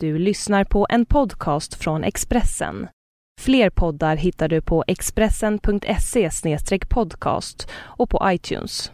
Du 0.00 0.18
lyssnar 0.18 0.64
på 0.64 0.86
en 0.90 1.06
podcast 1.06 1.74
från 1.74 2.04
Expressen. 2.04 2.88
Fler 3.40 3.70
poddar 3.70 4.16
hittar 4.16 4.48
du 4.48 4.60
på 4.60 4.84
expressen.se 4.86 6.30
podcast 6.88 7.70
och 7.74 8.10
på 8.10 8.20
iTunes. 8.24 8.90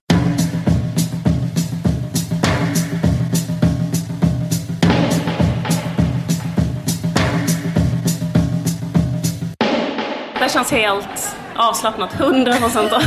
Det 10.39 10.53
känns 10.53 10.71
helt 10.71 11.37
avslappnat, 11.57 12.21
100 12.21 12.55
procent. 12.55 12.93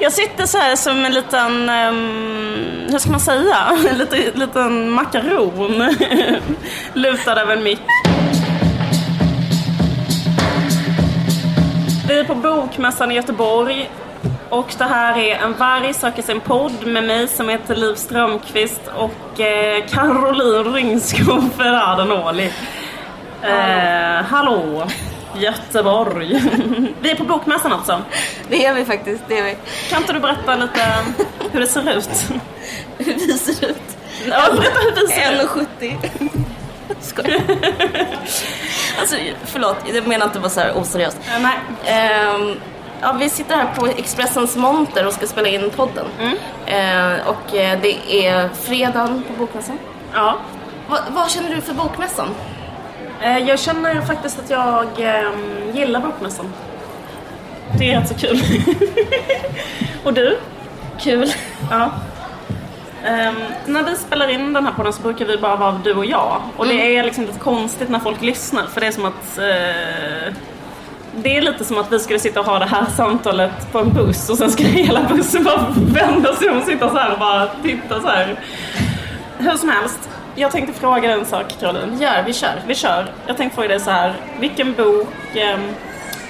Jag 0.00 0.12
sitter 0.12 0.46
så 0.46 0.58
här 0.58 0.76
som 0.76 1.04
en 1.04 1.12
liten, 1.12 1.68
um, 1.68 2.86
hur 2.90 2.98
ska 2.98 3.10
man 3.10 3.20
säga, 3.20 3.56
en 3.90 3.98
liten, 3.98 4.20
liten 4.34 4.90
makaron 4.90 5.96
lutad 6.92 7.40
över 7.40 7.56
en 7.56 7.62
mick. 7.62 7.80
Vi 12.08 12.18
är 12.18 12.24
på 12.24 12.34
Bokmässan 12.34 13.12
i 13.12 13.14
Göteborg 13.14 13.90
och 14.48 14.74
det 14.78 14.84
här 14.84 15.18
är 15.18 15.36
En 15.36 15.52
varg 15.52 15.94
söker 15.94 16.22
sin 16.22 16.40
podd 16.40 16.86
med 16.86 17.04
mig 17.04 17.28
som 17.28 17.48
heter 17.48 17.76
Liv 17.76 17.94
Strömqvist 17.94 18.82
och 18.96 19.40
eh, 19.40 19.86
Caroline 19.86 20.74
Ringskog 20.74 21.52
Ferrada 21.56 22.28
Åli. 22.28 22.52
Eh, 23.42 24.24
hallå, 24.24 24.86
Göteborg. 25.36 26.42
vi 27.00 27.10
är 27.10 27.14
på 27.14 27.24
Bokmässan 27.24 27.72
alltså. 27.72 28.02
Det 28.48 28.66
är 28.66 28.74
vi 28.74 28.84
faktiskt, 28.84 29.22
det 29.28 29.38
är 29.38 29.44
vi. 29.44 29.56
Kan 29.90 30.00
inte 30.00 30.12
du 30.12 30.20
berätta 30.20 30.56
lite 30.56 30.94
hur 31.52 31.60
det 31.60 31.66
ser 31.66 31.90
ut? 31.90 32.10
Hur 32.98 33.14
vi 33.14 33.38
ser 33.38 33.70
ut. 33.70 33.96
Ja, 34.26 34.42
berätta 34.52 34.78
hur 34.80 34.92
vi 34.94 35.06
ser 35.08 35.42
ut. 35.42 35.50
1,70. 35.80 36.44
Skojar. 37.00 37.40
alltså, 39.00 39.16
förlåt, 39.44 39.76
jag 39.94 40.06
menar 40.06 40.26
inte 40.26 40.40
bara 40.40 40.48
så 40.48 40.60
här 40.60 40.78
oseriöst. 40.78 41.16
Eh, 41.26 41.42
nej. 41.42 41.58
Ehm, 41.84 42.60
ja, 43.00 43.12
vi 43.12 43.30
sitter 43.30 43.56
här 43.56 43.74
på 43.74 43.86
Expressens 43.86 44.56
monter 44.56 45.06
och 45.06 45.12
ska 45.12 45.26
spela 45.26 45.48
in 45.48 45.70
podden. 45.70 46.06
Mm. 46.20 46.36
Ehm, 46.66 47.20
och 47.26 47.54
eh, 47.54 47.78
det 47.82 48.26
är 48.26 48.48
fredagen 48.48 49.22
på 49.28 49.32
Bokmässan. 49.32 49.78
Ja. 50.14 50.38
Va, 50.88 50.98
vad 51.10 51.30
känner 51.30 51.54
du 51.54 51.60
för 51.60 51.74
Bokmässan? 51.74 52.28
Eh, 53.22 53.38
Jag 53.38 53.58
känner 53.58 54.00
faktiskt 54.00 54.38
att 54.38 54.50
jag 54.50 54.86
ehm, 55.00 55.70
gillar 55.74 56.00
Bokmässan. 56.00 56.52
Det 57.78 57.92
är 57.92 58.00
rätt 58.00 58.08
så 58.08 58.14
kul. 58.14 58.40
Och 60.04 60.12
du? 60.14 60.38
Kul. 61.00 61.32
Ja. 61.70 61.90
Ehm, 63.04 63.34
när 63.66 63.82
vi 63.82 63.96
spelar 63.96 64.28
in 64.28 64.52
den 64.52 64.64
här 64.66 64.72
podden 64.72 64.92
så 64.92 65.02
brukar 65.02 65.24
vi 65.24 65.38
bara 65.38 65.56
vara 65.56 65.80
du 65.84 65.94
och 65.94 66.04
jag. 66.06 66.40
Och 66.56 66.66
det 66.66 66.96
är 66.96 67.04
liksom 67.04 67.24
lite 67.24 67.38
konstigt 67.38 67.88
när 67.88 67.98
folk 67.98 68.22
lyssnar 68.22 68.66
för 68.66 68.80
det 68.80 68.86
är 68.86 68.90
som 68.92 69.04
att 69.04 69.38
eh, 69.38 70.34
det 71.14 71.36
är 71.36 71.42
lite 71.42 71.64
som 71.64 71.78
att 71.78 71.92
vi 71.92 71.98
skulle 71.98 72.18
sitta 72.18 72.40
och 72.40 72.46
ha 72.46 72.58
det 72.58 72.66
här 72.66 72.86
samtalet 72.96 73.72
på 73.72 73.78
en 73.78 73.92
buss 73.92 74.30
och 74.30 74.38
sen 74.38 74.50
skulle 74.50 74.68
hela 74.84 75.02
bussen 75.02 75.44
bara 75.44 75.66
vända 75.76 76.34
sig 76.34 76.50
om 76.50 76.58
och 76.58 76.64
sitta 76.64 76.90
så 76.90 76.96
här 76.96 77.12
och 77.12 77.18
bara 77.18 77.46
titta 77.62 78.00
så 78.00 78.08
här. 78.08 78.40
Hur 79.38 79.56
som 79.56 79.68
helst, 79.68 80.08
jag 80.38 80.52
tänkte 80.52 80.80
fråga 80.80 81.00
dig 81.00 81.10
en 81.10 81.26
sak 81.26 81.46
Caroline. 81.60 81.98
Gör, 82.00 82.22
vi 82.26 82.32
kör. 82.32 82.62
Vi 82.66 82.74
kör. 82.74 83.12
Jag 83.26 83.36
tänkte 83.36 83.54
fråga 83.54 83.68
dig 83.68 83.80
så 83.80 83.90
här. 83.90 84.14
Vilken 84.40 84.74
bok... 84.74 85.08
ehm, 85.34 85.60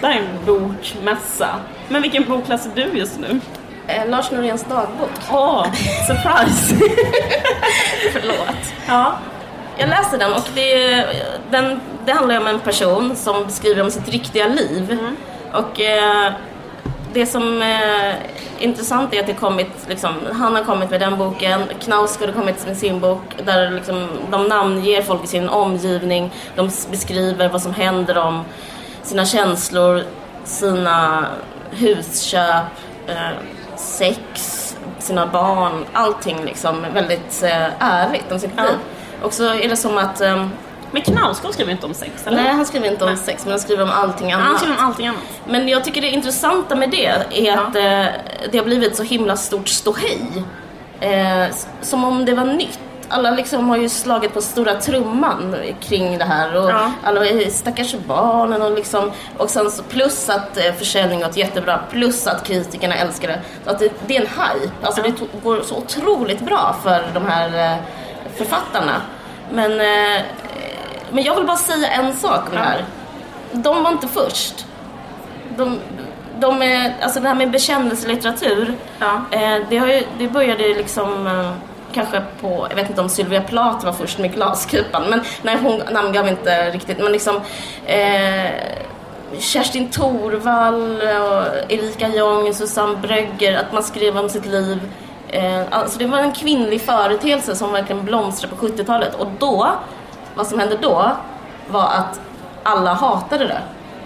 det 0.01 0.07
här 0.07 0.15
är 0.15 0.19
en 0.19 0.47
bokmässa. 0.47 1.49
Men 1.89 2.03
vilken 2.03 2.25
bok 2.25 2.49
läser 2.49 2.71
du 2.75 2.99
just 2.99 3.19
nu? 3.21 3.41
Eh, 3.87 4.09
Lars 4.09 4.31
Noréns 4.31 4.65
dagbok. 4.65 5.11
Åh, 5.33 5.67
surprise! 6.07 6.75
Förlåt. 8.13 8.73
ja. 8.87 9.19
Jag 9.79 9.89
läste 9.89 10.17
den 10.17 10.33
och 10.33 10.49
det, 10.55 11.05
den, 11.51 11.81
det 12.05 12.13
handlar 12.13 12.41
om 12.41 12.47
en 12.47 12.61
person 12.61 13.17
som 13.17 13.45
beskriver 13.45 13.83
om 13.83 13.91
sitt 13.91 14.09
riktiga 14.09 14.47
liv. 14.49 14.99
Och 15.53 15.81
eh, 15.81 16.33
det 17.19 17.27
som 17.27 17.63
är 17.63 18.17
intressant 18.59 19.15
är 19.15 19.21
att 19.21 19.27
det 19.27 19.35
kommit, 19.35 19.89
liksom, 19.89 20.15
han 20.33 20.57
har 20.57 20.65
kommit 20.65 20.91
med 20.91 21.01
den 21.01 21.19
boken, 21.19 21.63
Knausgård 21.81 22.29
har 22.29 22.35
kommit 22.35 22.67
med 22.67 22.77
sin 22.77 23.01
bok 23.01 23.23
där 23.45 23.71
liksom, 23.71 24.09
de 24.31 24.49
namnger 24.49 25.03
folk 25.03 25.25
i 25.25 25.27
sin 25.27 25.49
omgivning, 25.49 26.31
de 26.57 26.71
beskriver 26.91 27.49
vad 27.49 27.63
som 27.63 27.75
händer 27.75 28.15
dem, 28.15 28.45
sina 29.03 29.25
känslor, 29.25 30.03
sina 30.45 31.27
husköp, 31.71 32.65
eh, 33.07 33.31
sex, 33.77 34.77
sina 34.99 35.27
barn, 35.27 35.85
allting 35.93 36.45
liksom 36.45 36.87
väldigt 36.95 37.43
eh, 37.43 37.67
ärligt 37.79 38.33
om 38.33 38.39
sitt 38.39 38.57
liv. 38.57 38.79
Och 39.23 39.33
så 39.33 39.55
är 39.55 39.69
det 39.69 39.77
som 39.77 39.99
att 39.99 40.21
ehm, 40.21 40.51
Men 40.91 41.03
Knausgård 41.03 41.53
skriver 41.53 41.73
inte 41.73 41.87
om 41.87 41.95
sex, 41.95 42.27
eller? 42.27 42.43
Nej, 42.43 42.53
han 42.53 42.67
skriver 42.67 42.91
inte 42.91 43.05
om 43.05 43.11
Nej. 43.11 43.19
sex, 43.25 43.45
men 43.45 43.51
han 43.51 43.61
skriver 43.61 43.83
om 43.83 43.91
allting 43.91 44.33
annat. 44.33 44.47
Han 44.47 44.59
skriver 44.59 44.79
om 44.79 44.85
allting 44.87 45.07
annat. 45.07 45.21
Men 45.49 45.69
jag 45.69 45.85
tycker 45.85 46.01
det 46.01 46.09
intressanta 46.11 46.77
med 46.77 46.91
det 46.91 47.07
är 47.07 47.53
att 47.57 47.77
eh, 47.77 48.15
det 48.53 48.59
har 48.59 48.65
blivit 48.65 48.97
så 48.97 49.03
himla 49.03 49.37
stort 49.37 49.69
ståhej. 49.69 50.21
Eh, 51.01 51.47
som 51.83 52.05
om 52.05 52.25
det 52.25 52.35
var 52.35 52.45
nytt. 52.45 52.79
Alla 53.11 53.31
liksom 53.31 53.69
har 53.71 53.77
ju 53.77 53.89
slagit 53.89 54.35
på 54.35 54.41
stora 54.41 54.75
trumman 54.75 55.57
kring 55.81 56.19
det 56.19 56.25
här 56.25 56.57
och 56.57 56.71
Ja. 56.71 56.93
alla 57.05 57.21
stackars 57.51 57.95
barnen 58.07 58.63
och 58.63 58.73
liksom 58.75 59.13
och 59.39 59.51
sen 59.51 59.71
så 59.71 59.83
plus 59.83 60.29
att 60.29 60.57
eh, 60.57 60.73
försäljningen 60.79 61.27
gått 61.29 61.37
jättebra 61.37 61.81
plus 61.91 62.27
att 62.27 62.45
kritikerna 62.47 62.95
älskar 62.95 63.29
det. 63.29 63.41
Så 63.65 63.71
att 63.71 63.79
det, 63.79 63.93
det 64.07 64.17
är 64.17 64.21
en 64.21 64.27
hype. 64.27 64.71
Alltså 64.83 65.03
det 65.03 65.09
to- 65.09 65.43
går 65.43 65.61
så 65.63 65.77
otroligt 65.77 66.41
bra 66.41 66.77
för 66.83 67.05
de 67.15 67.27
här 67.27 67.73
eh, 67.73 67.79
författarna. 68.37 69.01
Men, 69.53 69.81
eh, 69.81 70.23
men 71.13 71.25
jag 71.25 71.35
vill 71.37 71.47
bara 71.47 71.57
säga 71.57 71.89
en 71.89 72.17
sak 72.17 72.41
om 72.49 72.53
det 72.55 72.59
här. 72.59 72.85
De 73.53 73.83
var 73.83 73.91
inte 73.91 74.09
först 74.09 74.67
de, 75.57 75.79
de 76.39 76.63
är, 76.63 76.95
alltså 77.03 77.21
det 77.21 77.29
här 77.29 77.35
med 77.35 77.51
bekännelselitteratur, 77.51 78.75
Ja. 78.99 79.21
eh, 79.31 79.63
det, 79.71 79.79
har 79.79 79.87
ju, 79.87 80.03
det 80.19 80.29
började 80.29 80.69
liksom 80.69 81.27
eh, 81.27 81.51
kanske 81.93 82.23
på, 82.41 82.67
jag 82.71 82.77
vet 82.77 82.89
inte 82.89 83.01
om 83.01 83.09
Sylvia 83.09 83.41
Plath 83.43 83.85
var 83.85 83.93
först 83.93 84.19
med 84.19 84.35
Glaskupan, 84.35 85.03
men 85.11 85.21
nej 85.43 85.57
hon 85.63 85.83
namngav 85.93 86.29
inte 86.29 86.71
riktigt, 86.71 86.99
men 86.99 87.13
liksom 87.13 87.41
eh, 87.87 88.51
Kerstin 89.39 89.89
Thorvall 89.91 90.93
och 91.03 91.73
Erika 91.73 92.09
Jong, 92.09 92.55
Susanne 92.55 92.97
Brögger, 92.97 93.59
att 93.59 93.73
man 93.73 93.83
skrev 93.83 94.19
om 94.19 94.29
sitt 94.29 94.47
liv. 94.47 94.81
Eh, 95.29 95.63
alltså 95.71 95.99
det 95.99 96.07
var 96.07 96.19
en 96.19 96.33
kvinnlig 96.33 96.81
företeelse 96.83 97.55
som 97.57 97.73
verkligen 97.73 98.05
blomstrade 98.05 98.57
på 98.57 98.67
70-talet 98.67 99.15
och 99.15 99.29
då, 99.39 99.71
vad 100.39 100.47
som 100.47 100.59
hände 100.59 100.77
då 100.83 101.11
var 101.69 101.83
att 101.85 102.21
alla 102.63 102.95
hatade 102.95 103.45
det. 103.47 103.61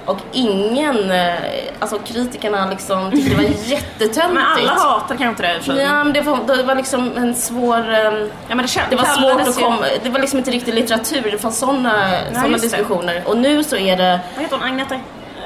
Och 0.04 0.19
ingen, 0.32 1.10
eh, 1.10 1.34
alltså 1.81 1.98
kritikerna 1.98 2.66
liksom 2.70 3.10
tyckte 3.10 3.31
det 3.31 3.37
var 3.37 3.43
jättetöntigt. 3.65 4.34
Men 4.34 4.44
alla 4.47 4.72
hatar 4.72 5.16
kanske 5.16 5.28
inte 5.28 5.42
det 5.54 5.60
för. 5.60 5.75
Ja, 5.81 6.04
men 6.04 6.12
det 6.12 6.21
var, 6.21 6.38
det 6.56 6.62
var 6.62 6.75
liksom 6.75 7.16
en 7.16 7.34
svår... 7.34 7.78
eh, 7.94 8.04
Ja, 8.48 8.54
men 8.54 8.59
det, 8.59 8.81
Det 8.91 8.97
var 8.97 9.04
svårt 9.04 9.41
att 9.48 9.56
komma... 9.60 9.76
Det 10.03 10.09
var 10.10 10.19
liksom 10.21 10.38
inte 10.38 10.50
riktigt 10.50 10.75
litteratur, 10.75 11.28
det 11.31 11.38
fanns 11.38 11.59
sådana 11.59 11.92
såna 12.34 12.48
just 12.48 12.62
det. 12.62 12.69
diskussioner. 12.76 13.22
Och 13.26 13.37
nu 13.37 13.65
så 13.65 13.76
är 13.76 13.97
det 13.97 14.21
Vad 14.34 14.42
heter 14.42 14.56
hon? 14.56 14.65
Agneta? 14.66 14.94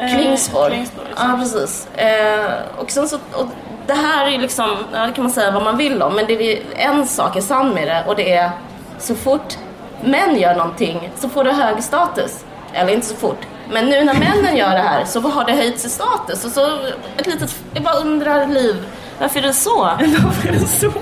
eh, 0.01 0.15
Klingsborg. 0.17 0.71
Klingsborg, 0.73 1.07
ja, 1.17 1.39
precis. 1.41 1.89
Eh, 1.97 2.51
och 2.79 2.91
sen 2.91 3.09
så... 3.09 3.17
Och 3.17 3.47
det 3.87 3.95
här 3.95 4.27
är 4.27 4.39
liksom, 4.39 4.77
ja, 4.93 5.07
det 5.07 5.13
kan 5.13 5.25
man 5.25 5.33
säga 5.33 5.51
vad 5.51 5.63
man 5.63 5.77
vill 5.77 6.03
om, 6.03 6.15
men 6.15 6.27
det 6.27 6.53
är 6.53 6.63
en 6.77 7.07
sak 7.07 7.37
är 7.37 7.41
sann 7.41 7.69
med 7.71 7.89
det 7.89 8.05
och 8.07 8.17
det 8.17 8.33
är 8.33 8.51
så 8.99 9.15
fort 9.15 9.55
män 10.01 10.37
gör 10.37 10.55
någonting 10.55 11.11
så 11.17 11.29
får 11.29 11.45
det 11.45 11.53
hög 11.53 11.83
status. 11.83 12.45
Eller 12.73 12.93
inte 12.93 13.07
så 13.07 13.17
fort. 13.17 13.41
Men 13.71 13.87
nu 13.87 14.05
när 14.05 14.15
männen 14.15 14.57
gör 14.57 14.71
det 14.71 14.83
här 14.83 15.05
så 15.05 15.21
har 15.21 15.45
det 15.45 15.53
höjts 15.53 15.85
i 15.85 15.89
status. 15.89 16.45
Och 16.45 16.51
så 16.51 16.79
ett 17.17 17.27
litet, 17.27 17.57
jag 17.75 17.83
bara 17.83 17.95
undrar 17.95 18.47
Liv, 18.47 18.77
varför 19.21 19.39
är 19.39 19.43
det 19.43 19.53
så? 19.53 19.79
Varför 20.25 20.49
är 20.49 20.53
det 20.53 20.67
så? 20.67 20.93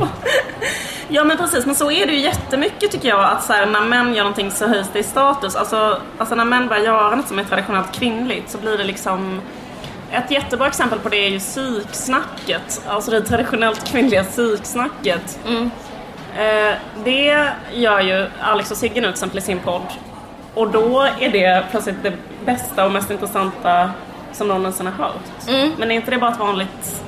Ja 1.08 1.24
men 1.24 1.36
precis, 1.36 1.66
men 1.66 1.74
så 1.74 1.90
är 1.90 2.06
det 2.06 2.12
ju 2.12 2.20
jättemycket 2.20 2.90
tycker 2.90 3.08
jag 3.08 3.24
att 3.24 3.44
så 3.44 3.52
här, 3.52 3.66
när 3.66 3.80
män 3.80 4.14
gör 4.14 4.22
någonting 4.22 4.50
så 4.50 4.66
höjs 4.66 4.86
det 4.92 4.98
i 4.98 5.02
status. 5.02 5.56
Alltså, 5.56 6.00
alltså 6.18 6.34
när 6.34 6.44
män 6.44 6.68
börjar 6.68 6.82
göra 6.84 7.14
något 7.14 7.28
som 7.28 7.38
är 7.38 7.44
traditionellt 7.44 7.92
kvinnligt 7.92 8.50
så 8.50 8.58
blir 8.58 8.78
det 8.78 8.84
liksom 8.84 9.40
ett 10.10 10.30
jättebra 10.30 10.66
exempel 10.66 10.98
på 10.98 11.08
det 11.08 11.16
är 11.16 11.28
ju 11.28 11.38
psyksnacket, 11.38 12.82
alltså 12.88 13.10
det 13.10 13.20
traditionellt 13.20 13.84
kvinnliga 13.88 14.24
psyksnacket. 14.24 15.38
Eh, 15.46 15.66
det 17.04 17.48
gör 17.72 18.00
ju 18.00 18.26
Alex 18.40 18.70
och 18.70 18.76
Sigge 18.76 18.94
nu 18.94 19.00
till 19.00 19.10
exempel 19.10 19.38
i 19.38 19.42
sin 19.42 19.58
podd. 19.58 19.86
Och 20.54 20.70
då 20.70 21.00
är 21.20 21.30
det 21.30 21.64
plötsligt 21.70 22.02
det 22.02 22.12
bästa 22.44 22.84
och 22.84 22.92
mest 22.92 23.10
intressanta 23.10 23.90
som 24.32 24.48
någon 24.48 24.62
någonsin 24.62 24.86
har 24.86 25.04
hört. 25.04 25.48
Men 25.78 25.90
är 25.90 25.94
inte 25.94 26.10
det 26.10 26.18
bara 26.18 26.30
ett 26.32 26.38
vanligt... 26.38 27.02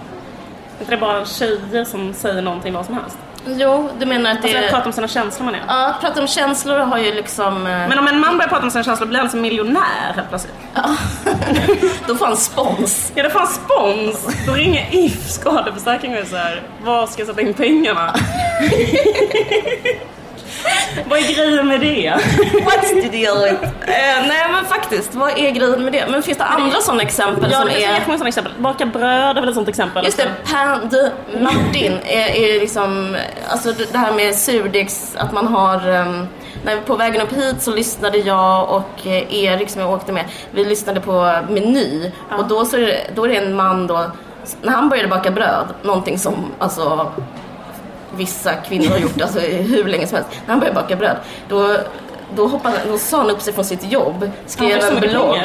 Är 0.76 0.80
inte 0.80 0.94
det 0.94 1.00
bara 1.00 1.24
tjejer 1.24 1.84
som 1.84 2.14
säger 2.14 2.42
någonting 2.42 2.74
vad 2.74 2.86
som 2.86 2.94
helst? 2.94 3.18
Jo, 3.46 3.88
du 3.98 4.06
menar 4.06 4.30
att 4.30 4.42
det 4.42 4.48
Alltså 4.48 4.64
är... 4.64 4.70
prata 4.70 4.86
om 4.86 4.92
sina 4.92 5.08
känslor 5.08 5.44
man 5.44 5.54
är. 5.54 5.62
Ja, 5.68 5.94
prata 6.00 6.20
om 6.20 6.26
känslor 6.26 6.78
har 6.78 6.98
ju 6.98 7.14
liksom... 7.14 7.66
eh, 7.66 7.88
Men 7.88 7.98
om 7.98 8.08
en 8.08 8.20
man 8.20 8.36
börjar 8.36 8.48
prata 8.48 8.62
om 8.64 8.70
sina 8.70 8.84
känslor 8.84 9.08
blir 9.08 9.18
han 9.20 9.30
som 9.30 9.40
miljonär 9.40 10.12
helt 10.14 10.28
plötsligt. 10.28 10.54
Då 12.06 12.14
får 12.14 12.26
han 12.26 12.36
spons. 12.36 13.12
Ja, 13.14 13.22
det 13.22 13.30
får 13.30 13.40
en 13.40 13.46
spons. 13.46 14.36
Då 14.46 14.52
ringer 14.52 14.86
If 14.90 15.30
skadeförsäkring 15.30 16.12
och 16.12 16.18
är 16.18 16.24
så 16.24 16.36
här, 16.36 16.62
var 16.84 17.06
ska 17.06 17.20
jag 17.20 17.28
sätta 17.28 17.40
in 17.40 17.54
pengarna? 17.54 18.14
Vad 21.08 21.18
är 21.18 21.34
grejen 21.34 21.68
med 21.68 21.80
det? 21.80 22.14
What's 22.52 23.02
the 23.02 23.08
deal 23.08 23.38
with? 23.44 23.62
Eh, 23.64 24.26
nej 24.28 24.46
men 24.52 24.64
faktiskt, 24.64 25.14
vad 25.14 25.38
är 25.38 25.50
grejen 25.50 25.84
med 25.84 25.92
det? 25.92 26.06
Men 26.10 26.22
finns 26.22 26.38
det 26.38 26.44
andra 26.44 26.80
sådana 26.80 27.02
exempel 27.02 27.50
Ja, 27.50 27.58
som 27.58 27.68
det 27.68 27.74
finns 27.74 27.88
är... 27.88 28.04
sådana 28.04 28.28
exempel. 28.28 28.52
Baka 28.58 28.86
bröd 28.86 29.36
är 29.36 29.40
väl 29.40 29.48
ett 29.48 29.54
sånt 29.54 29.68
exempel. 29.68 30.04
Just 30.04 30.16
det, 30.16 30.30
pain 30.52 30.88
de 30.90 31.10
Martin 31.44 31.92
är, 32.04 32.36
är 32.36 32.60
liksom, 32.60 33.16
alltså 33.48 33.72
det 33.92 33.98
här 33.98 34.12
med 34.12 34.34
surdegs, 34.34 35.16
att 35.16 35.32
man 35.32 35.46
har, 35.46 35.88
um, 35.88 36.28
när 36.64 36.80
på 36.80 36.96
vägen 36.96 37.22
upp 37.22 37.32
hit 37.32 37.62
så 37.62 37.70
lyssnade 37.70 38.18
jag 38.18 38.70
och 38.70 39.06
eh, 39.06 39.34
Erik 39.44 39.70
som 39.70 39.80
jag 39.80 39.90
åkte 39.92 40.12
med, 40.12 40.24
vi 40.50 40.64
lyssnade 40.64 41.00
på 41.00 41.12
Meny 41.48 42.12
och 42.38 42.48
då, 42.48 42.64
så 42.64 42.76
är 42.76 42.80
det, 42.80 43.00
då 43.14 43.24
är 43.24 43.28
det 43.28 43.36
en 43.36 43.56
man 43.56 43.86
då, 43.86 44.10
när 44.62 44.72
han 44.72 44.88
började 44.88 45.08
baka 45.08 45.30
bröd, 45.30 45.66
någonting 45.82 46.18
som 46.18 46.34
alltså 46.58 47.12
vissa 48.16 48.54
kvinnor 48.54 48.88
har 48.88 48.98
gjort 48.98 49.20
alltså, 49.20 49.40
hur 49.40 49.84
länge 49.84 50.06
som 50.06 50.16
helst, 50.16 50.30
när 50.46 50.50
han 50.50 50.60
började 50.60 50.80
baka 50.80 50.96
bröd, 50.96 51.16
då 51.48 51.76
då, 52.34 52.46
hoppade, 52.46 52.76
då 52.88 52.98
sa 52.98 53.18
han 53.18 53.30
upp 53.30 53.42
sig 53.42 53.52
från 53.52 53.64
sitt 53.64 53.92
jobb, 53.92 54.30
skrev 54.46 54.80
en 54.80 55.00
blogg 55.00 55.38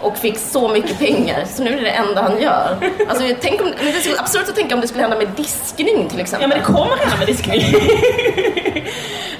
och 0.00 0.16
fick 0.16 0.38
så 0.38 0.68
mycket 0.68 0.98
pengar. 0.98 1.44
Så 1.44 1.62
nu 1.62 1.72
är 1.72 1.76
det 1.76 1.82
det 1.82 1.90
enda 1.90 2.22
han 2.22 2.42
gör. 2.42 2.76
Alltså, 3.08 3.24
tänk 3.40 3.60
om, 3.60 3.72
det 3.80 4.10
är 4.10 4.20
absurt 4.20 4.48
att 4.48 4.56
tänka 4.56 4.74
om 4.74 4.80
det 4.80 4.88
skulle 4.88 5.02
hända 5.02 5.18
med 5.18 5.28
diskning 5.28 6.08
till 6.08 6.18
Ja 6.18 6.22
exempel. 6.22 6.48
men 6.48 6.58
det 6.58 6.64
kommer 6.64 6.96
hända 6.96 7.16
med 7.16 7.26
diskning. 7.26 7.60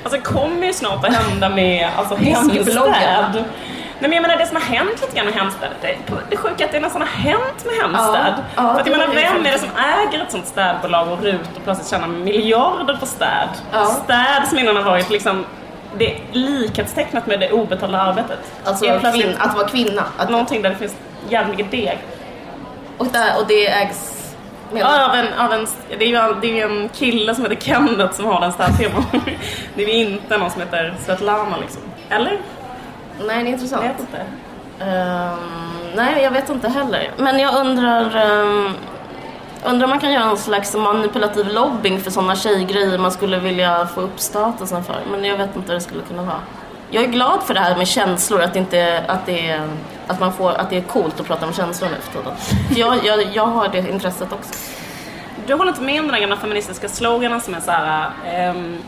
alltså 0.03 0.19
det 0.19 0.25
kommer 0.25 0.67
ju 0.67 0.73
snart 0.73 1.05
att 1.05 1.15
hända 1.15 1.49
med 1.49 1.91
alltså, 1.97 2.15
hemstäd. 2.15 3.45
Nej 4.01 4.11
men 4.11 4.13
jag 4.13 4.23
menar 4.23 4.37
det 4.37 4.47
som 4.47 4.57
har 4.57 4.63
hänt 4.63 5.01
lite 5.01 5.17
grann 5.17 5.27
med 5.27 5.35
Hemstäd, 5.35 5.69
det, 5.83 5.97
det 6.31 6.37
sjuka 6.37 6.65
är 6.65 6.67
att 6.67 6.73
det 6.73 6.81
nästan 6.81 7.03
har 7.03 7.09
hänt 7.09 7.65
med 7.65 7.75
Hemstäd. 7.75 8.35
Ja, 8.37 8.43
ja, 8.57 8.73
För 8.75 8.81
att 8.81 8.87
jag 8.87 8.99
menar 8.99 9.15
vem 9.15 9.47
är 9.47 9.53
det 9.53 9.59
som 9.59 9.69
äger 10.09 10.23
ett 10.25 10.33
sånt 10.33 10.47
städbolag 10.47 11.09
och 11.13 11.23
RUT 11.23 11.41
och 11.57 11.65
plötsligt 11.65 11.89
tjänar 11.91 12.09
miljarder 12.09 12.97
på 12.97 13.07
städ? 13.07 13.49
Ja. 13.73 13.85
Städ 13.85 14.49
som 14.49 14.59
innan 14.59 14.77
har 14.77 14.83
varit 14.83 15.11
liksom 15.11 15.45
det 15.99 16.17
likhetstecknat 16.33 17.27
med 17.27 17.41
det 17.41 17.53
obetalda 17.53 17.99
arbetet. 18.01 18.39
Alltså 18.65 18.85
kvinn, 19.13 19.35
att 19.39 19.55
vara 19.57 19.69
kvinna. 19.69 20.05
Att, 20.19 20.31
Någonting 20.31 20.63
där 20.63 20.71
det 20.71 20.77
finns 20.77 20.97
jävligt 21.29 21.57
mycket 21.57 21.71
deg. 21.73 21.99
och, 22.99 23.07
där, 23.07 23.31
och 23.41 23.47
det 23.47 23.67
ägs 23.69 24.15
Ja, 24.75 25.09
av 25.11 25.15
en, 25.15 25.27
av 25.39 25.53
en, 25.53 25.67
det, 25.99 26.05
är 26.05 26.09
ju, 26.09 26.17
en- 26.17 26.41
det 26.41 26.61
är 26.61 26.67
en 26.71 26.89
kille 26.89 27.35
som 27.35 27.45
heter 27.45 27.57
Kenneth 27.67 28.15
som 28.15 28.25
har 28.25 28.41
den 28.41 28.53
städfirman. 28.53 29.05
det 29.75 29.83
är 29.83 29.87
ju 29.87 29.93
inte 29.95 30.39
någon 30.39 30.51
som 30.51 30.61
heter 30.61 30.95
Svetlana 31.05 31.57
liksom. 31.61 31.83
Eller? 32.11 32.39
Nej, 33.27 33.45
det 33.45 33.51
är 33.51 33.53
intressant. 33.53 33.83
Jag 33.83 33.91
vet 33.91 34.01
inte. 34.01 34.25
Ehm, 34.85 35.39
nej, 35.97 36.23
jag 36.23 36.31
vet 36.31 36.49
inte 36.49 36.69
heller. 36.69 37.11
Men 37.17 37.39
jag 37.39 37.55
undrar, 37.55 38.31
um, 38.41 38.75
undrar 39.65 39.85
om 39.85 39.91
man 39.91 40.01
kan 40.01 40.13
göra 40.13 40.31
en 40.31 40.37
slags 40.37 40.75
manipulativ 40.75 41.47
lobbying 41.49 42.01
för 42.01 42.11
sådana 42.11 42.37
tjejgrejer 42.37 42.99
man 42.99 43.13
skulle 43.13 43.39
vilja 43.39 43.87
få 43.87 44.01
upp 44.01 44.21
statusen 44.21 44.85
för. 44.85 44.97
Men 45.11 45.25
jag 45.25 45.37
vet 45.37 45.57
inte 45.57 45.69
hur 45.69 45.75
det 45.75 45.81
skulle 45.81 46.03
kunna 46.03 46.23
vara. 46.23 46.41
Jag 46.91 47.05
är 47.05 47.09
glad 47.09 47.43
för 47.43 47.55
det 47.55 47.61
här 47.61 47.77
med 47.77 47.89
känslor, 47.89 48.43
att, 48.43 48.57
inte, 48.57 49.05
att, 49.09 49.27
det, 49.27 49.49
är, 49.51 49.69
att, 50.07 50.21
man 50.21 50.33
får, 50.33 50.53
att 50.53 50.71
det 50.71 50.77
är 50.77 50.83
coolt 50.83 51.21
att 51.21 51.27
prata 51.27 51.47
om 51.47 51.53
känslor 51.53 51.89
nu 51.89 51.97
för 52.01 52.19
tiden. 52.19 52.37
För 52.69 52.81
jag, 52.81 53.05
jag, 53.05 53.37
jag 53.37 53.47
har 53.47 53.69
det 53.69 53.91
intresset 53.91 54.33
också. 54.33 54.55
Du 55.47 55.55
håller 55.55 55.71
inte 55.71 55.83
med 55.83 56.01
om 56.01 56.09
den 56.09 56.21
gamla 56.21 56.37
feministiska 56.37 56.89
sloganen 56.89 57.41
som 57.41 57.55
är 57.55 57.61
så 57.61 57.71
här... 57.71 58.11
ehm, 58.27 58.79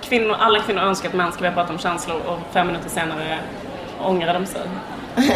kvinnor, 0.00 0.36
alla 0.38 0.58
kvinnor 0.58 0.82
önskar 0.82 1.08
att 1.08 1.14
män 1.14 1.32
ska 1.32 1.40
börja 1.40 1.54
prata 1.54 1.72
om 1.72 1.78
känslor 1.78 2.16
och 2.26 2.38
fem 2.52 2.66
minuter 2.66 2.88
senare 2.88 3.38
ångrar 4.04 4.34
de 4.34 4.46
sig. 4.46 4.60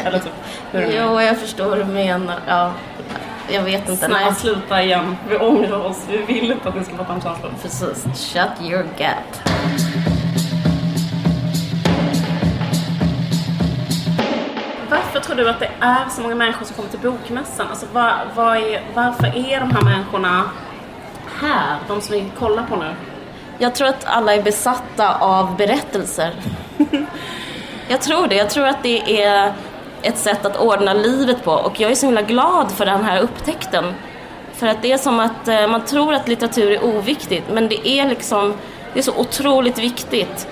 Eller 0.05 0.19
typ? 0.19 0.32
Jo, 0.72 1.20
jag 1.20 1.38
förstår 1.38 1.69
vad 1.69 1.78
du 1.78 1.84
menar. 1.84 2.37
Ja, 2.46 2.72
jag 3.52 3.62
vet 3.62 3.88
inte. 3.88 4.08
Nej, 4.08 4.19
Snälla 4.19 4.34
sluta 4.34 4.82
igen, 4.82 5.16
vi 5.28 5.37
ångrar 5.37 5.87
oss, 5.87 6.05
vi 6.11 6.16
vill 6.16 6.52
inte 6.52 6.69
att 6.69 6.76
ni 6.76 6.84
ska 6.84 6.96
prata 6.96 7.12
om 7.12 7.20
känslor. 7.20 7.50
precis. 7.62 8.05
Shut 8.32 8.70
your 8.70 8.87
gap. 8.99 9.50
Varför 14.90 15.20
tror 15.20 15.37
du 15.37 15.49
att 15.50 15.61
det 15.61 15.70
är 15.81 16.08
så 16.11 16.22
många 16.22 16.34
människor 16.34 16.66
som 16.66 16.76
kommer 16.76 16.88
till 16.88 16.99
bokmässan? 16.99 17.66
Alltså, 17.70 17.87
vad, 17.93 18.12
vad 18.34 18.56
är, 18.56 18.82
varför 18.94 19.26
är 19.26 19.61
de 19.61 19.70
här 19.70 19.82
människorna 19.82 20.50
här? 21.40 21.76
De 21.88 22.00
som 22.00 22.14
vi 22.14 22.25
kollar 22.38 22.62
på 22.66 22.76
nu? 22.76 22.94
Jag 23.58 23.75
tror 23.75 23.88
att 23.88 24.05
alla 24.05 24.34
är 24.34 24.43
besatta 24.43 25.19
av 25.19 25.56
berättelser. 25.56 26.34
jag 27.89 28.03
tror 28.03 28.27
det. 28.27 28.35
Jag 28.35 28.51
tror 28.51 28.67
att 28.67 28.83
det 28.83 29.23
är 29.23 29.53
ett 30.03 30.19
sätt 30.19 30.47
att 30.47 30.57
ordna 30.57 30.95
livet 30.95 31.45
på 31.45 31.53
och 31.53 31.81
jag 31.81 31.91
är 31.91 31.95
så 31.95 32.07
himla 32.07 32.23
glad 32.23 32.73
för 32.73 32.87
den 32.87 33.05
här 33.05 33.21
upptäckten. 33.21 33.95
För 34.55 34.67
att 34.67 34.83
det 34.83 34.93
är 34.93 34.99
som 34.99 35.21
att 35.21 35.49
eh, 35.49 35.67
man 35.67 35.85
tror 35.85 36.15
att 36.15 36.29
litteratur 36.29 36.71
är 36.71 36.85
oviktigt 36.85 37.45
men 37.53 37.69
det 37.69 37.89
är 37.89 38.09
liksom, 38.09 38.55
det 38.93 38.99
är 38.99 39.03
så 39.03 39.17
otroligt 39.17 39.79
viktigt. 39.79 40.49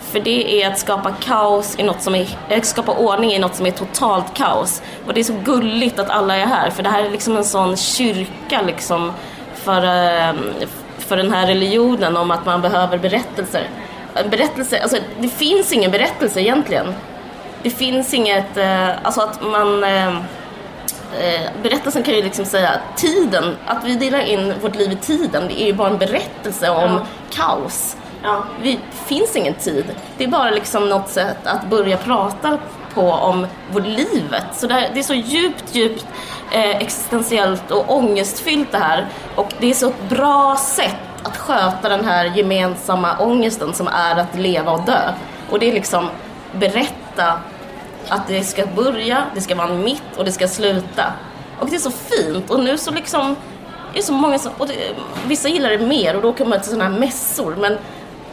För 0.00 0.20
det 0.20 0.62
är 0.62 0.70
att 0.70 0.78
skapa 0.78 1.12
kaos 1.12 1.78
i 1.78 1.82
något 1.82 2.02
som 2.02 2.14
är, 2.14 2.28
eh, 2.48 2.62
skapa 2.62 2.92
ordning 2.92 3.32
i 3.32 3.38
något 3.38 3.54
som 3.54 3.66
är 3.66 3.70
totalt 3.70 4.34
kaos. 4.34 4.82
Och 5.06 5.14
det 5.14 5.20
är 5.20 5.24
så 5.24 5.36
gulligt 5.44 5.98
att 5.98 6.10
alla 6.10 6.36
är 6.36 6.46
här 6.46 6.70
för 6.70 6.82
det 6.82 6.88
här 6.88 7.04
är 7.04 7.10
liksom 7.10 7.36
en 7.36 7.44
sån 7.44 7.76
kyrka 7.76 8.62
liksom 8.66 9.12
för, 9.54 9.84
eh, 9.84 10.34
för 10.98 11.16
den 11.16 11.32
här 11.32 11.46
religionen 11.46 12.16
om 12.16 12.30
att 12.30 12.46
man 12.46 12.62
behöver 12.62 12.98
berättelser. 12.98 13.68
En 14.24 14.30
berättelse, 14.30 14.82
alltså 14.82 14.96
det 15.20 15.28
finns 15.28 15.72
ingen 15.72 15.90
berättelse 15.90 16.40
egentligen. 16.40 16.94
Det 17.62 17.70
finns 17.70 18.14
inget, 18.14 18.56
eh, 18.56 18.88
alltså 19.02 19.20
att 19.20 19.42
man 19.42 19.84
eh, 19.84 20.08
eh, 21.20 21.50
berättelsen 21.62 22.02
kan 22.02 22.14
ju 22.14 22.22
liksom 22.22 22.44
säga 22.44 22.70
tiden, 22.96 23.56
att 23.66 23.84
vi 23.84 23.96
delar 23.96 24.20
in 24.20 24.54
vårt 24.62 24.76
liv 24.76 24.92
i 24.92 24.96
tiden, 24.96 25.42
det 25.48 25.62
är 25.62 25.66
ju 25.66 25.72
bara 25.72 25.88
en 25.88 25.98
berättelse 25.98 26.70
om 26.70 26.76
Ja. 26.92 27.06
kaos. 27.32 27.96
Ja. 28.22 28.44
Det 28.62 28.78
finns 29.06 29.36
ingen 29.36 29.54
tid. 29.54 29.84
Det 30.18 30.24
är 30.24 30.28
bara 30.28 30.50
liksom 30.50 30.88
något 30.88 31.08
sätt 31.08 31.36
att 31.46 31.66
börja 31.66 31.96
prata 31.96 32.58
på 32.94 33.10
om 33.10 33.46
vårt 33.72 33.86
livet. 33.86 34.44
Så 34.54 34.66
det, 34.66 34.74
här, 34.74 34.90
det 34.94 34.98
är 35.00 35.04
så 35.04 35.14
djupt, 35.14 35.64
djupt 35.74 36.06
eh, 36.52 36.76
existentiellt 36.76 37.70
och 37.70 37.96
ångestfyllt 37.96 38.72
det 38.72 38.78
här. 38.78 39.06
Och 39.34 39.52
det 39.60 39.70
är 39.70 39.74
så 39.74 39.88
ett 39.88 40.08
bra 40.08 40.56
sätt 40.56 40.96
att 41.26 41.36
sköta 41.36 41.88
den 41.88 42.04
här 42.04 42.24
gemensamma 42.24 43.18
ångesten 43.18 43.74
som 43.74 43.88
är 43.88 44.16
att 44.16 44.34
leva 44.34 44.72
och 44.72 44.82
dö. 44.82 45.12
Och 45.50 45.58
det 45.58 45.68
är 45.68 45.72
liksom 45.72 46.10
berätta 46.52 47.40
att 48.08 48.28
det 48.28 48.44
ska 48.44 48.66
börja, 48.66 49.24
det 49.34 49.40
ska 49.40 49.54
vara 49.54 49.68
en 49.68 49.84
mitt 49.84 50.16
och 50.16 50.24
det 50.24 50.32
ska 50.32 50.48
sluta. 50.48 51.12
Och 51.60 51.70
det 51.70 51.76
är 51.76 51.80
så 51.80 51.90
fint 51.90 52.50
och 52.50 52.60
nu 52.60 52.78
så 52.78 52.90
liksom 52.90 53.36
det 53.92 53.98
är 53.98 54.02
så 54.02 54.12
många 54.12 54.38
som, 54.38 54.52
och 54.58 54.66
det, 54.66 54.74
vissa 55.26 55.48
gillar 55.48 55.70
det 55.70 55.86
mer 55.86 56.16
och 56.16 56.22
då 56.22 56.32
kan 56.32 56.48
man 56.48 56.60
till 56.60 56.70
sådana 56.70 56.90
här 56.90 57.00
mässor 57.00 57.56
men, 57.56 57.78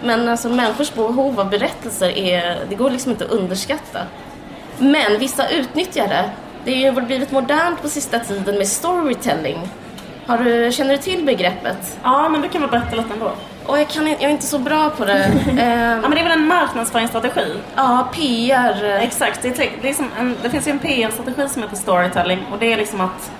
men 0.02 0.30
alltså 0.30 0.50
människors 0.50 0.94
behov 0.94 1.40
av 1.40 1.50
berättelser 1.50 2.10
är, 2.18 2.66
det 2.70 2.76
går 2.76 2.90
liksom 2.90 3.12
inte 3.12 3.26
att 3.26 3.32
underskatta. 3.32 4.00
Men 4.80 5.20
vissa 5.20 5.50
utnyttjar 5.50 6.08
det. 6.08 6.30
Det 6.66 6.86
har 6.86 7.02
ju 7.02 7.02
blivit 7.02 7.32
modernt 7.32 7.82
på 7.82 7.90
sista 7.90 8.20
tiden 8.20 8.58
med 8.58 8.68
storytelling. 8.68 9.70
Har 10.28 10.38
du, 10.38 10.72
känner 10.72 10.92
du 10.92 10.98
till 10.98 11.26
begreppet? 11.26 12.00
ja, 12.04 12.30
men 12.30 12.42
du 12.42 12.50
kan 12.50 12.62
väl 12.62 12.70
berätta 12.70 12.96
lite 12.96 13.14
ändå? 13.14 13.32
Och 13.66 13.80
jag, 13.80 13.88
kan, 13.88 14.08
inte- 14.08 14.22
jag 14.24 14.30
är 14.30 14.34
inte 14.34 14.46
så 14.46 14.60
bra 14.60 14.90
på 14.90 15.06
det. 15.06 15.32
Ja, 15.46 15.62
Ehm, 15.62 16.00
men 16.02 16.12
det 16.12 16.20
är 16.20 16.24
väl 16.24 16.32
en 16.40 16.48
marknadsföringsstrategi? 16.48 17.54
ja, 17.76 18.08
PR. 18.14 18.86
eh, 18.86 19.04
Exakt, 19.04 19.42
det, 19.42 19.48
är, 19.48 19.54
te- 19.54 19.70
det, 19.82 19.90
är 19.90 19.96
en, 20.20 20.38
det 20.44 20.50
finns 20.50 20.68
ju 20.68 20.72
en 20.72 20.80
PR-strategi 20.80 21.50
som 21.50 21.62
heter 21.64 21.76
storytelling 21.76 22.40
och 22.52 22.58
det 22.60 22.74
är 22.74 22.78
liksom 22.78 23.02
att 23.02 23.32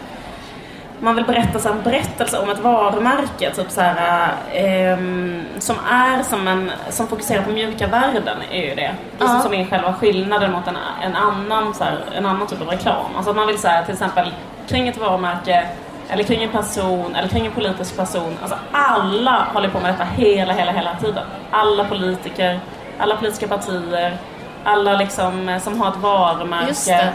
man 1.00 1.16
vill 1.16 1.26
berätta 1.26 1.60
så 1.60 1.70
en 1.70 1.82
berättelse 1.84 2.40
om 2.40 2.50
ett 2.50 2.60
varumärke 2.60 3.52
typ 3.56 3.72
så 3.72 3.82
här, 3.82 4.30
ehm, 4.54 5.42
som 5.60 5.76
är 5.92 6.24
som 6.24 6.48
en, 6.48 6.72
som 6.90 7.08
fokuserar 7.08 7.42
på 7.44 7.52
mjuka 7.52 7.88
värden 7.88 8.38
är 8.52 8.62
ju 8.70 8.76
det. 8.76 8.92
Ja. 9.20 9.28
som, 9.28 9.42
som 9.42 9.54
är 9.54 9.66
själva 9.66 9.94
skillnaden 9.94 10.52
mot 10.52 10.68
en, 10.68 10.78
en, 11.04 11.16
annan, 11.16 11.74
så 11.74 11.84
här, 11.84 11.98
en 12.18 12.26
annan 12.26 12.48
typ 12.48 12.62
av 12.62 12.68
reklam. 12.68 13.06
Alltså 13.16 13.30
att 13.30 13.36
man 13.36 13.48
vill 13.48 13.58
säga 13.58 13.84
till 13.84 13.94
exempel 13.94 14.32
kring 14.68 14.88
ett 14.88 14.98
varumärke 14.98 15.66
eller 16.10 16.24
kring 16.24 16.44
en 16.44 16.52
person 16.52 17.16
eller 17.16 17.28
kring 17.28 17.46
en 17.46 17.52
politisk 17.52 17.98
person. 17.98 18.38
Alltså 18.42 18.58
alla 18.72 19.48
håller 19.54 19.70
på 19.70 19.80
med 19.80 19.94
detta 19.94 20.04
hela, 20.04 20.54
hela, 20.54 20.72
hela 20.72 20.96
tiden. 20.96 21.24
Alla 21.52 21.86
politiker, 21.86 22.60
alla 23.00 23.16
politiska 23.16 23.48
partier, 23.48 24.18
alla 24.64 24.98
liksom 24.98 25.50
eh, 25.50 25.62
som 25.62 25.82
har 25.82 25.90
ett 25.90 25.98
varumärke. 25.98 27.14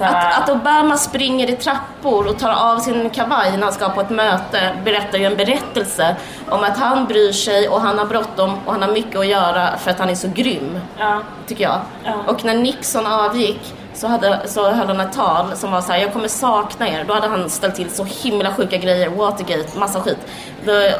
Att, 0.00 0.42
att 0.42 0.48
Obama 0.48 0.96
springer 0.96 1.50
i 1.50 1.56
trappor 1.56 2.26
och 2.26 2.38
tar 2.38 2.52
av 2.52 2.78
sin 2.78 3.10
kavaj 3.10 3.56
när 3.56 3.62
han 3.62 3.72
ska 3.72 3.88
på 3.88 4.00
ett 4.00 4.10
möte 4.10 4.76
berättar 4.84 5.18
ju 5.18 5.24
en 5.24 5.36
berättelse 5.36 6.16
om 6.48 6.64
att 6.64 6.78
han 6.78 7.06
bryr 7.06 7.32
sig 7.32 7.68
och 7.68 7.80
han 7.80 7.98
har 7.98 8.06
bråttom 8.06 8.54
och 8.66 8.72
han 8.72 8.82
har 8.82 8.92
mycket 8.92 9.16
att 9.16 9.26
göra 9.26 9.76
för 9.78 9.90
att 9.90 9.98
han 9.98 10.10
är 10.10 10.14
så 10.14 10.28
grym, 10.34 10.80
ja. 10.98 11.20
tycker 11.46 11.64
jag. 11.64 11.80
Ja. 12.04 12.14
Och 12.26 12.44
när 12.44 12.54
Nixon 12.54 13.06
avgick 13.06 13.74
så, 13.96 14.06
hade, 14.06 14.48
så 14.48 14.70
höll 14.70 14.86
han 14.86 15.00
ett 15.00 15.12
tal 15.12 15.56
som 15.56 15.72
var 15.72 15.80
så 15.80 15.92
här: 15.92 16.00
jag 16.00 16.12
kommer 16.12 16.28
sakna 16.28 16.88
er. 16.88 17.04
Då 17.08 17.14
hade 17.14 17.28
han 17.28 17.50
ställt 17.50 17.74
till 17.74 17.90
så 17.90 18.04
himla 18.04 18.54
sjuka 18.54 18.76
grejer, 18.76 19.08
Watergate, 19.08 19.78
massa 19.78 20.00
skit. 20.00 20.18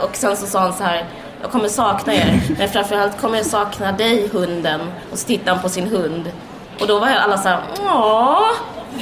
Och 0.02 0.16
sen 0.16 0.36
så 0.36 0.46
sa 0.46 0.60
han 0.60 0.72
så 0.72 0.84
här, 0.84 1.04
jag 1.42 1.50
kommer 1.50 1.68
sakna 1.68 2.14
er, 2.14 2.40
men 2.58 2.68
framförallt 2.68 3.20
kommer 3.20 3.36
jag 3.36 3.46
sakna 3.46 3.92
dig 3.92 4.28
hunden. 4.32 4.80
Och 5.12 5.18
så 5.18 5.26
tittade 5.26 5.50
han 5.50 5.62
på 5.62 5.68
sin 5.68 5.88
hund. 5.88 6.32
Och 6.80 6.86
då 6.86 6.98
var 6.98 7.08
alla 7.08 7.38
så 7.38 7.48
här, 7.48 7.58
åh. 7.84 8.50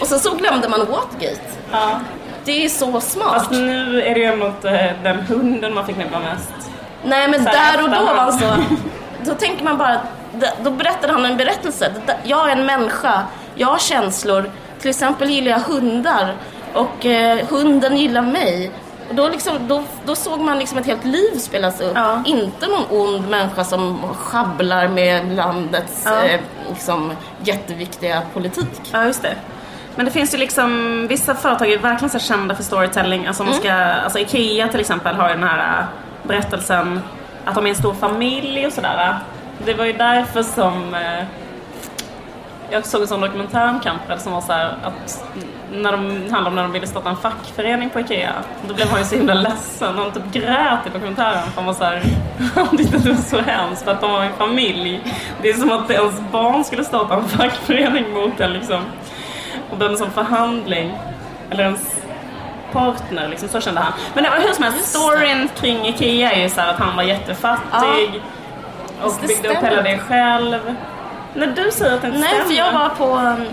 Och 0.00 0.06
sen 0.06 0.18
så 0.18 0.34
glömde 0.34 0.68
man 0.68 0.80
Watergate. 0.80 1.40
ja. 1.72 2.00
Det 2.44 2.64
är 2.64 2.68
så 2.68 3.00
smart. 3.00 3.34
Fast 3.34 3.50
nu 3.50 4.02
är 4.02 4.14
det 4.14 4.20
ju 4.20 4.46
inte 4.46 4.94
den 5.02 5.18
hunden 5.18 5.74
man 5.74 5.86
fick 5.86 5.96
nämna 5.96 6.18
mest. 6.18 6.70
Nej 7.04 7.28
men 7.28 7.44
där 7.44 7.82
och 7.82 7.90
då 7.90 8.04
var 8.04 8.14
han 8.14 8.32
så... 8.32 8.54
då 9.24 9.34
tänker 9.34 9.64
man 9.64 9.78
bara, 9.78 10.00
då 10.64 10.70
berättade 10.70 11.12
han 11.12 11.24
en 11.24 11.36
berättelse. 11.36 11.92
Jag 12.24 12.48
är 12.50 12.56
en 12.56 12.66
människa, 12.66 13.22
jag 13.54 13.68
har 13.68 13.78
känslor. 13.78 14.50
Till 14.80 14.90
exempel 14.90 15.30
gillar 15.30 15.50
jag 15.50 15.60
hundar 15.60 16.34
och 16.74 17.06
eh, 17.06 17.46
hunden 17.48 17.96
gillar 17.96 18.22
mig. 18.22 18.70
Och 19.08 19.14
då, 19.14 19.28
liksom, 19.28 19.68
då, 19.68 19.82
då 20.04 20.14
såg 20.14 20.40
man 20.40 20.58
liksom 20.58 20.78
ett 20.78 20.86
helt 20.86 21.04
liv 21.04 21.38
spelas 21.38 21.80
upp. 21.80 21.92
Ja. 21.94 22.22
Inte 22.26 22.66
någon 22.66 22.84
ond 22.90 23.28
människa 23.28 23.64
som 23.64 23.98
schabblar 24.14 24.88
med 24.88 25.32
landets 25.36 26.02
Ja. 26.04 26.24
eh, 26.24 26.40
liksom, 26.68 27.12
jätteviktiga 27.42 28.22
politik. 28.34 28.80
Ja, 28.92 29.04
just 29.04 29.22
det. 29.22 29.34
Men 29.96 30.04
det 30.06 30.12
finns 30.12 30.34
ju 30.34 30.38
liksom, 30.38 31.06
vissa 31.08 31.34
företag 31.34 31.72
är 31.72 31.78
verkligen 31.78 32.10
så 32.10 32.18
kända 32.18 32.54
för 32.54 32.62
storytelling. 32.62 33.26
Alltså, 33.26 33.44
man 33.44 33.54
ska, 33.54 33.72
alltså 33.72 34.18
Ikea 34.18 34.68
till 34.68 34.80
exempel 34.80 35.16
har 35.16 35.28
ju 35.28 35.34
den 35.34 35.44
här 35.48 35.78
äh, 35.80 35.84
berättelsen 36.28 37.00
att 37.44 37.54
de 37.54 37.64
är 37.66 37.70
en 37.70 37.76
stor 37.76 37.94
familj 37.94 38.66
och 38.66 38.72
sådär. 38.72 39.18
Det 39.64 39.74
var 39.74 39.84
ju 39.84 39.92
därför 39.92 40.42
som 40.42 40.94
eh, 40.94 41.24
jag 42.70 42.86
såg 42.86 43.02
en 43.02 43.08
sån 43.08 43.20
dokumentär 43.20 43.68
om 43.68 43.80
Kamprad 43.80 44.20
som 44.20 44.32
var 44.32 44.40
så 44.40 44.52
här 44.52 44.76
att 44.82 45.24
när 45.72 45.92
de 45.92 46.06
handlade 46.08 46.46
om 46.46 46.54
när 46.54 46.62
de 46.62 46.72
ville 46.72 46.86
starta 46.86 47.10
en 47.10 47.16
fackförening 47.16 47.90
på 47.90 48.00
Ikea. 48.00 48.32
Då 48.68 48.74
blev 48.74 48.88
han 48.88 48.98
ju 48.98 49.04
så 49.04 49.14
himla 49.14 49.34
ledsen. 49.34 49.98
Han 49.98 50.12
typ 50.12 50.32
grät 50.32 50.86
i 50.86 50.90
dokumentären 50.92 51.42
för 51.42 51.54
han 51.54 51.64
var 51.66 51.74
så 51.74 51.84
här, 51.84 52.02
han 52.54 52.76
tyckte 52.76 52.98
det 52.98 53.08
var 53.08 53.22
så 53.22 53.40
hemskt 53.40 53.82
för 53.82 53.90
att 53.90 54.00
de 54.00 54.10
var 54.10 54.22
en 54.22 54.32
familj. 54.32 55.02
Det 55.42 55.50
är 55.50 55.54
som 55.54 55.72
att 55.72 55.90
ens 55.90 56.20
barn 56.32 56.64
skulle 56.64 56.84
starta 56.84 57.14
en 57.14 57.28
fackförening 57.28 58.12
mot 58.12 58.40
en 58.40 58.52
liksom. 58.52 58.80
Och 59.70 59.78
den 59.78 59.96
som 59.96 60.10
förhandling. 60.10 60.98
Eller 61.50 61.64
ens 61.64 61.96
partner 62.72 63.28
liksom, 63.28 63.48
så 63.48 63.60
kände 63.60 63.80
han. 63.80 63.92
Men 64.14 64.24
det 64.24 64.30
var 64.30 64.36
hur 64.36 64.52
som 64.52 64.64
helst, 64.64 64.84
storyn 64.84 65.48
kring 65.60 65.86
Ikea 65.86 66.32
är 66.32 66.42
ju 66.42 66.48
så 66.48 66.60
här 66.60 66.70
att 66.70 66.78
han 66.78 66.96
var 66.96 67.02
jättefattig. 67.02 68.22
Och 69.02 69.12
det 69.20 69.26
byggde 69.26 69.48
upp 69.48 69.64
hela 69.64 69.82
det 69.82 69.98
själv. 69.98 70.74
När 71.34 71.46
du 71.46 71.70
säger 71.70 71.94
att 71.94 72.00
det 72.00 72.06
inte 72.06 72.18
Nej, 72.18 72.28
stämmer. 72.28 72.44
för 72.44 72.54
jag 72.54 72.72
var 72.72 72.88
på 72.88 73.04
um, 73.16 73.46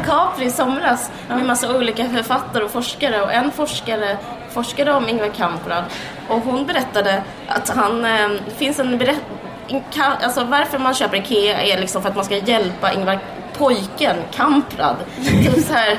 Capri 0.06 0.44
i 0.46 0.50
somras 0.50 1.10
med 1.28 1.44
massa 1.46 1.76
olika 1.76 2.08
författare 2.08 2.64
och 2.64 2.70
forskare 2.70 3.20
och 3.22 3.32
en 3.32 3.50
forskare 3.50 4.16
forskade 4.50 4.92
om 4.92 5.08
Ingvar 5.08 5.28
Kamprad 5.28 5.84
och 6.28 6.40
hon 6.40 6.66
berättade 6.66 7.22
att 7.48 7.68
han, 7.68 8.04
eh, 8.04 8.28
det 8.28 8.54
finns 8.58 8.78
en 8.78 8.98
berätt, 8.98 9.22
in- 9.68 9.82
ka- 9.92 10.24
alltså 10.24 10.44
varför 10.44 10.78
man 10.78 10.94
köper 10.94 11.16
IKEA 11.16 11.62
är 11.62 11.80
liksom 11.80 12.02
för 12.02 12.08
att 12.08 12.16
man 12.16 12.24
ska 12.24 12.36
hjälpa 12.36 12.92
Ingvar, 12.92 13.18
pojken 13.58 14.16
Kamprad. 14.34 14.96
Typ 15.26 15.64
så 15.66 15.72
här, 15.74 15.98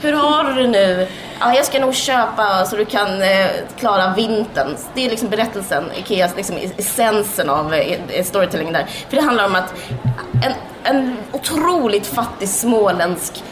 hur 0.00 0.12
har 0.12 0.44
du 0.44 0.62
det 0.62 0.68
nu? 0.68 1.08
Ja, 1.40 1.54
jag 1.54 1.64
ska 1.66 1.78
nog 1.80 1.94
köpa 1.94 2.64
så 2.64 2.76
du 2.76 2.84
kan 2.84 3.22
eh, 3.22 3.46
klara 3.78 4.14
vintern. 4.14 4.76
Det 4.94 5.06
är 5.06 5.10
liksom 5.10 5.28
berättelsen, 5.28 5.84
Ikeas 5.96 6.36
liksom 6.36 6.56
essensen 6.76 7.50
av 7.50 7.74
eh, 7.74 8.24
storytelling 8.24 8.72
där. 8.72 8.86
För 9.08 9.16
det 9.16 9.22
handlar 9.22 9.46
om 9.46 9.54
att 9.54 9.74
en, 10.44 10.52
en 10.84 11.16
otroligt 11.32 12.06
fattig 12.06 12.48
småländsk 12.48 13.42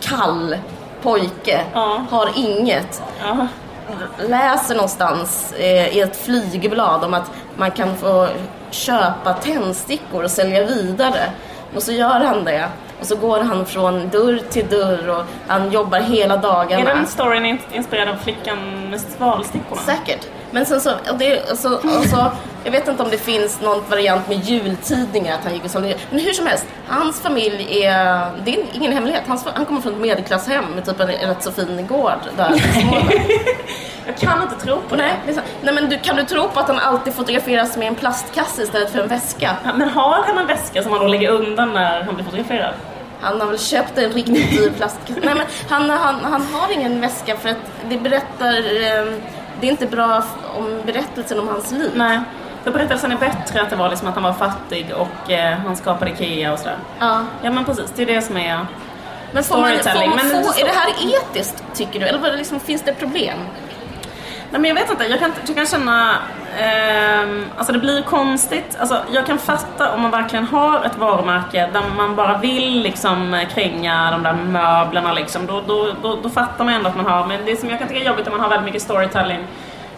kall 0.00 0.56
pojke 1.02 1.60
Ja. 1.74 2.04
har 2.10 2.30
inget. 2.36 3.02
Ja. 3.22 3.46
Läser 4.28 4.74
någonstans 4.74 5.52
eh, 5.58 5.96
i 5.96 6.00
ett 6.00 6.16
flygblad 6.16 7.04
om 7.04 7.14
att 7.14 7.30
man 7.56 7.70
kan 7.70 7.96
få 7.96 8.28
köpa 8.70 9.32
tändstickor 9.32 10.24
och 10.24 10.30
sälja 10.30 10.64
vidare. 10.64 11.30
Och 11.76 11.82
så 11.82 11.92
gör 11.92 12.20
han 12.20 12.44
det. 12.44 12.68
Och 13.00 13.06
så 13.06 13.16
går 13.16 13.40
han 13.40 13.66
från 13.66 14.08
dörr 14.08 14.40
till 14.50 14.66
dörr 14.68 15.08
och 15.08 15.24
han 15.46 15.72
jobbar 15.72 16.00
hela 16.00 16.36
dagarna. 16.36 16.90
Är 16.90 16.94
den 16.94 17.06
storyn 17.06 17.44
in- 17.46 17.58
inspirerad 17.72 18.08
av 18.08 18.16
flickan 18.16 18.90
med 18.90 19.00
svalstickorna? 19.00 19.80
Säkert. 19.80 20.26
Men 20.50 20.66
sen 20.66 20.80
så, 20.80 20.90
och 20.90 21.18
det, 21.18 21.50
och 21.50 21.58
så, 21.58 21.74
och 21.74 22.04
så, 22.10 22.26
jag 22.64 22.72
vet 22.72 22.88
inte 22.88 23.02
om 23.02 23.10
det 23.10 23.18
finns 23.18 23.60
någon 23.60 23.82
variant 23.90 24.28
med 24.28 24.38
jultidningar 24.44 25.34
att 25.34 25.44
han 25.44 25.52
gick 25.54 25.64
och 25.64 25.70
sålde. 25.70 25.94
Men 26.10 26.20
hur 26.20 26.32
som 26.32 26.46
helst, 26.46 26.66
hans 26.88 27.20
familj 27.20 27.82
är, 27.84 28.26
det 28.44 28.54
är 28.54 28.64
ingen 28.72 28.92
hemlighet. 28.92 29.22
Hans, 29.26 29.44
han 29.54 29.64
kommer 29.66 29.80
från 29.80 29.92
ett 29.92 30.00
medelklasshem 30.00 30.64
med 30.74 30.84
typ 30.86 31.00
en 31.00 31.06
rätt 31.06 31.42
så 31.42 31.52
fin 31.52 31.86
gård 31.86 32.12
där 32.36 32.54
i 32.76 32.80
Småland. 32.82 33.10
Jag 34.08 34.16
kan 34.16 34.42
inte 34.42 34.64
tro 34.64 34.80
på 34.88 34.96
det. 34.96 35.02
Nej, 35.02 35.14
det. 35.26 35.42
Nej 35.62 35.74
men 35.74 35.88
du, 35.88 35.98
kan 35.98 36.16
du 36.16 36.24
tro 36.24 36.48
på 36.48 36.60
att 36.60 36.68
han 36.68 36.78
alltid 36.78 37.14
fotograferas 37.14 37.76
med 37.76 37.88
en 37.88 37.94
plastkasse 37.94 38.62
istället 38.62 38.90
för 38.90 38.98
en 38.98 39.08
väska? 39.08 39.56
Ja, 39.64 39.72
Men 39.74 39.88
har 39.88 40.22
han 40.26 40.38
en 40.38 40.46
väska 40.46 40.82
som 40.82 40.92
han 40.92 41.00
då 41.00 41.08
lägger 41.08 41.30
undan 41.30 41.72
när 41.72 42.02
han 42.02 42.14
blir 42.14 42.24
fotograferad? 42.24 42.74
Han 43.20 43.40
har 43.40 43.48
väl 43.48 43.58
köpt 43.58 43.98
en 43.98 44.12
riktigt 44.12 44.50
dyr 44.50 44.70
plastkasse. 44.70 45.20
Nej 45.24 45.34
men 45.34 45.46
han, 45.68 45.90
han, 45.90 46.24
han 46.24 46.42
har 46.52 46.72
ingen 46.72 47.00
väska 47.00 47.36
för 47.36 47.48
att 47.48 47.56
det 47.88 47.98
berättar, 47.98 48.56
eh, 48.56 49.12
det 49.60 49.66
är 49.66 49.70
inte 49.70 49.86
bra 49.86 50.22
om 50.56 50.80
berättelsen 50.86 51.38
om 51.38 51.48
hans 51.48 51.72
liv. 51.72 51.90
Nej. 51.94 52.20
För 52.64 52.70
berättelsen 52.70 53.12
är 53.12 53.16
bättre 53.16 53.62
att 53.62 53.70
det 53.70 53.76
var 53.76 53.88
liksom 53.88 54.08
att 54.08 54.14
han 54.14 54.24
var 54.24 54.32
fattig 54.32 54.86
och 54.96 55.30
eh, 55.30 55.58
han 55.58 55.76
skapade 55.76 56.10
Ikea 56.10 56.52
och 56.52 56.58
sådär. 56.58 56.76
Ja. 56.98 57.24
Ja 57.42 57.50
men 57.50 57.64
precis, 57.64 57.92
det 57.96 58.02
är 58.02 58.06
det 58.06 58.22
som 58.22 58.36
är... 58.36 58.66
Men 59.32 59.44
får 59.44 59.58
man, 59.58 59.70
får 59.78 60.06
man 60.06 60.16
men 60.16 60.44
få, 60.44 60.52
det 60.56 60.60
är 60.60 60.66
det 60.66 60.72
här 60.72 60.90
etiskt 61.14 61.64
tycker 61.74 62.00
du? 62.00 62.06
Eller 62.06 62.30
det 62.30 62.36
liksom, 62.36 62.60
finns 62.60 62.82
det 62.82 62.92
problem? 62.92 63.38
Nej 64.50 64.60
men 64.60 64.64
jag 64.68 64.74
vet 64.74 64.90
inte, 64.90 65.04
jag 65.04 65.18
kan, 65.20 65.32
jag 65.46 65.56
kan 65.56 65.66
känna... 65.66 66.16
eh, 66.58 67.42
alltså 67.56 67.72
det 67.72 67.78
blir 67.78 68.02
konstigt. 68.02 68.76
Alltså 68.80 69.02
jag 69.12 69.26
kan 69.26 69.38
fatta 69.38 69.94
om 69.94 70.02
man 70.02 70.10
verkligen 70.10 70.44
har 70.44 70.84
ett 70.84 70.98
varumärke 70.98 71.68
där 71.72 71.82
man 71.96 72.16
bara 72.16 72.38
vill 72.38 72.82
liksom 72.82 73.44
kränga 73.54 74.10
de 74.10 74.22
där 74.22 74.32
möblerna 74.32 75.12
liksom. 75.12 75.46
Då, 75.46 75.62
då, 75.66 75.88
då, 76.02 76.18
då 76.22 76.30
fattar 76.30 76.64
man 76.64 76.74
ändå 76.74 76.88
att 76.88 76.96
man 76.96 77.06
har... 77.06 77.26
Men 77.26 77.44
det 77.46 77.56
som 77.56 77.68
jag 77.68 77.78
kan 77.78 77.88
tycka 77.88 78.00
är 78.00 78.06
jobbigt 78.06 78.26
är 78.26 78.30
att 78.30 78.36
man 78.36 78.40
har 78.40 78.48
väldigt 78.48 78.64
mycket 78.64 78.82
storytelling 78.82 79.38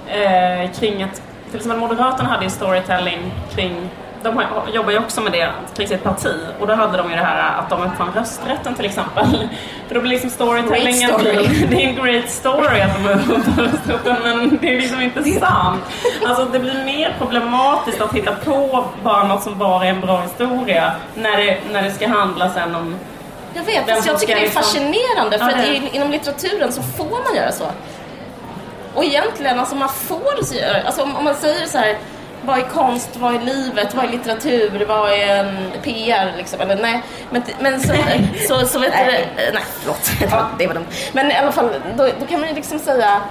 eh, 0.07 0.71
kring 0.73 1.03
att... 1.03 1.23
Till 1.51 1.57
exempel 1.57 1.81
Moderaterna 1.81 2.29
hade 2.29 2.45
ju 2.45 2.51
storytelling 2.51 3.33
kring 3.55 3.91
de 4.23 4.43
jobbar 4.75 4.93
ju 4.93 4.99
också 4.99 5.21
med 5.21 5.33
det 5.33 5.51
kring 5.77 5.89
sitt 5.89 6.03
parti 6.03 6.35
och 6.61 6.67
då 6.67 6.75
hade 6.75 6.99
de 6.99 7.11
ju 7.11 7.17
det 7.17 7.23
här 7.23 7.59
att 7.59 7.71
de 7.71 7.83
uppfann 7.83 8.13
rösträtten 8.15 8.75
till 8.75 8.85
exempel. 8.85 9.27
För 9.89 9.95
då 9.95 10.01
blir 10.01 10.11
liksom 10.11 10.31
storytellingen... 10.31 11.11
Story. 11.11 11.67
Det 11.71 11.85
är 11.85 11.89
en 11.89 11.95
great 11.95 12.31
story 12.31 12.81
att 12.81 13.05
de 13.05 13.09
uppfann 13.09 13.65
rösträtten 13.65 14.17
men 14.23 14.59
det 14.61 14.77
är 14.77 14.81
liksom 14.81 15.01
inte 15.01 15.23
sant. 15.25 15.81
Alltså 16.27 16.45
det 16.45 16.59
blir 16.59 16.85
mer 16.85 17.15
problematiskt 17.19 18.01
att 18.01 18.15
hitta 18.15 18.33
på 18.35 18.85
bara 19.03 19.25
något 19.25 19.43
som 19.43 19.59
bara 19.59 19.85
är 19.85 19.91
en 19.91 20.01
bra 20.01 20.21
historia 20.21 20.93
när 21.15 21.37
det, 21.37 21.59
när 21.73 21.83
det 21.83 21.91
ska 21.91 22.09
handla 22.09 22.51
sen 22.51 22.75
om... 22.75 22.97
Jag 23.55 23.65
vet, 23.65 23.89
Vem 23.89 24.03
jag 24.07 24.21
tycker 24.21 24.35
det 24.35 24.41
är 24.41 24.45
liksom- 24.45 24.63
fascinerande 24.63 25.39
för 25.39 25.51
Ja, 25.51 25.79
att 25.87 25.95
inom 25.95 26.11
litteraturen 26.11 26.73
så 26.73 26.83
får 26.83 27.11
man 27.25 27.37
göra 27.37 27.53
så. 27.53 27.65
Och 28.95 29.05
egentligen, 29.05 29.61
alltså 29.61 29.75
man 29.75 29.89
får 29.89 30.55
göra, 30.55 30.83
alltså 30.87 31.03
om, 31.03 31.17
om 31.17 31.25
man 31.25 31.35
säger 31.35 31.67
så 31.67 31.79
här 31.79 31.97
vad 32.51 32.59
är 32.59 32.69
konst, 32.69 33.17
vad 33.17 33.35
är 33.35 33.41
livet, 33.41 33.95
vad 33.95 34.05
är 34.05 34.09
litteratur, 34.09 34.85
vad 34.89 35.11
är 35.13 35.37
en 35.37 35.57
PR 35.83 36.37
liksom, 36.37 36.61
eller 36.61 36.77
nej. 36.77 37.03
Men, 37.31 37.43
men 37.61 37.81
så, 37.81 37.95
så, 38.49 38.67
så 38.67 38.79
vet 38.79 38.93
du, 38.93 39.13
nej 39.53 39.65
förlåt, 39.81 40.11
det 40.59 40.67
var 40.67 40.75
dumt. 40.75 40.87
Men 41.13 41.31
i 41.31 41.35
alla 41.35 41.53
fall, 41.53 41.69
då, 41.97 42.09
då 42.21 42.27
kan 42.27 42.41
man 42.41 42.49
ju 42.49 42.55
liksom 42.55 42.79
säga 42.79 43.23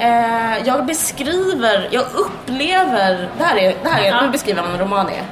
Eh, 0.00 0.66
jag 0.66 0.86
beskriver, 0.86 1.88
jag 1.90 2.04
upplever, 2.14 3.28
det 3.38 3.44
här 3.44 3.56
är, 3.56 3.74
det 3.82 3.88
här 3.88 4.02
är, 4.02 4.22
nu 4.22 4.30
beskriver 4.30 4.62
jag 4.62 4.68
vad 4.68 4.74
en 4.74 4.80
roman 4.80 5.08
är. 5.08 5.22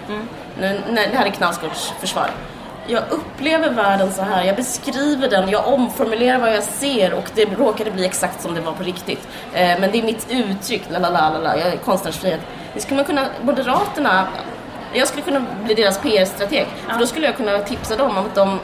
Nu, 0.61 0.81
nej, 0.91 1.09
det 1.13 1.19
här 1.19 1.27
är 1.27 1.31
Knausgårds 1.31 1.93
försvar. 2.01 2.31
Jag 2.91 3.03
upplever 3.11 3.71
världen 3.71 4.13
så 4.13 4.23
här, 4.23 4.45
jag 4.45 4.57
beskriver 4.57 5.29
den, 5.31 5.49
jag 5.49 5.69
omformulerar 5.69 6.39
vad 6.39 6.55
jag 6.55 6.63
ser 6.63 7.13
och 7.15 7.31
det 7.35 7.45
råkade 7.45 7.91
bli 7.91 8.05
exakt 8.07 8.43
som 8.43 8.55
det 8.55 8.61
var 8.61 8.73
på 8.73 8.83
riktigt. 8.83 9.29
Eh, 9.55 9.81
men 9.81 9.91
det 9.93 9.99
är 9.99 10.03
mitt 10.03 10.27
uttryck, 10.31 10.83
la 10.91 10.99
la 10.99 11.11
la 11.11 11.39
la 11.39 11.57
jag 11.57 11.69
är 11.69 11.77
konstnärs 11.77 12.17
frihet. 12.19 12.41
Det 12.75 12.81
skulle 12.81 12.97
man 12.97 13.05
kunna, 13.05 13.27
Moderaterna, 13.43 14.27
jag 14.93 15.09
skulle 15.09 15.23
kunna 15.23 15.43
bli 15.65 15.75
deras 15.75 15.99
PR-strateg. 15.99 16.67
För 16.89 16.99
då 16.99 17.07
skulle 17.07 17.27
jag 17.27 17.37
kunna 17.37 17.59
tipsa 17.59 17.97
dem 17.97 18.11
om 18.11 18.19
att 18.27 18.35
de 18.35 18.59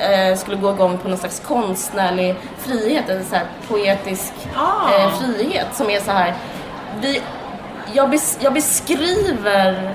eh, 0.00 0.36
skulle 0.36 0.56
gå 0.56 0.70
igång 0.70 0.98
på 0.98 1.08
någon 1.08 1.18
slags 1.18 1.40
konstnärlig 1.46 2.34
frihet, 2.58 3.08
eller 3.08 3.22
så 3.22 3.34
här 3.34 3.44
poetisk 3.68 4.32
Ah. 4.56 4.94
eh, 4.94 5.10
frihet 5.18 5.66
som 5.72 5.90
är 5.90 6.00
så 6.00 6.10
här. 6.10 6.34
Vi, 7.00 7.22
jag, 7.92 8.10
bes, 8.10 8.38
jag 8.40 8.52
beskriver 8.54 9.94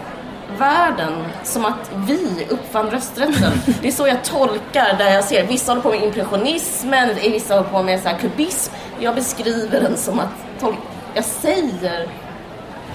världen 0.57 1.25
som 1.43 1.65
att 1.65 1.91
vi 1.95 2.47
uppfann 2.49 2.89
rösträtten. 2.89 3.51
Det 3.81 3.87
är 3.87 3.91
så 3.91 4.07
jag 4.07 4.23
tolkar 4.23 4.95
där 4.97 5.11
jag 5.13 5.23
ser. 5.23 5.47
Vissa 5.47 5.71
håller 5.71 5.81
på 5.81 5.89
med 5.89 6.03
impressionismen, 6.03 7.09
vissa 7.15 7.53
håller 7.55 7.69
på 7.69 7.83
med 7.83 7.99
så 8.01 8.09
här 8.09 8.17
kubism. 8.17 8.73
Jag 8.99 9.15
beskriver 9.15 9.81
den 9.81 9.97
som 9.97 10.19
att 10.19 10.59
tolka. 10.61 10.81
Jag 11.13 11.25
säger. 11.25 12.07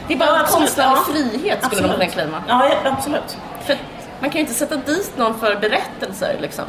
Det 0.08 0.14
är 0.14 0.18
bara 0.18 0.28
Ja, 0.28 0.40
absolut. 0.40 0.58
konstnärlig 0.60 0.96
Ja. 0.96 1.12
frihet 1.12 1.64
skulle 1.64 1.82
man 1.82 1.90
kunna 1.90 2.06
claima. 2.06 2.42
Ja, 2.48 2.70
absolut. 2.84 3.36
För 3.66 3.76
man 4.20 4.30
kan 4.30 4.34
ju 4.34 4.40
inte 4.40 4.54
sätta 4.54 4.76
dit 4.76 5.12
någon 5.16 5.38
för 5.40 5.54
berättelser 5.56 6.36
liksom. 6.40 6.64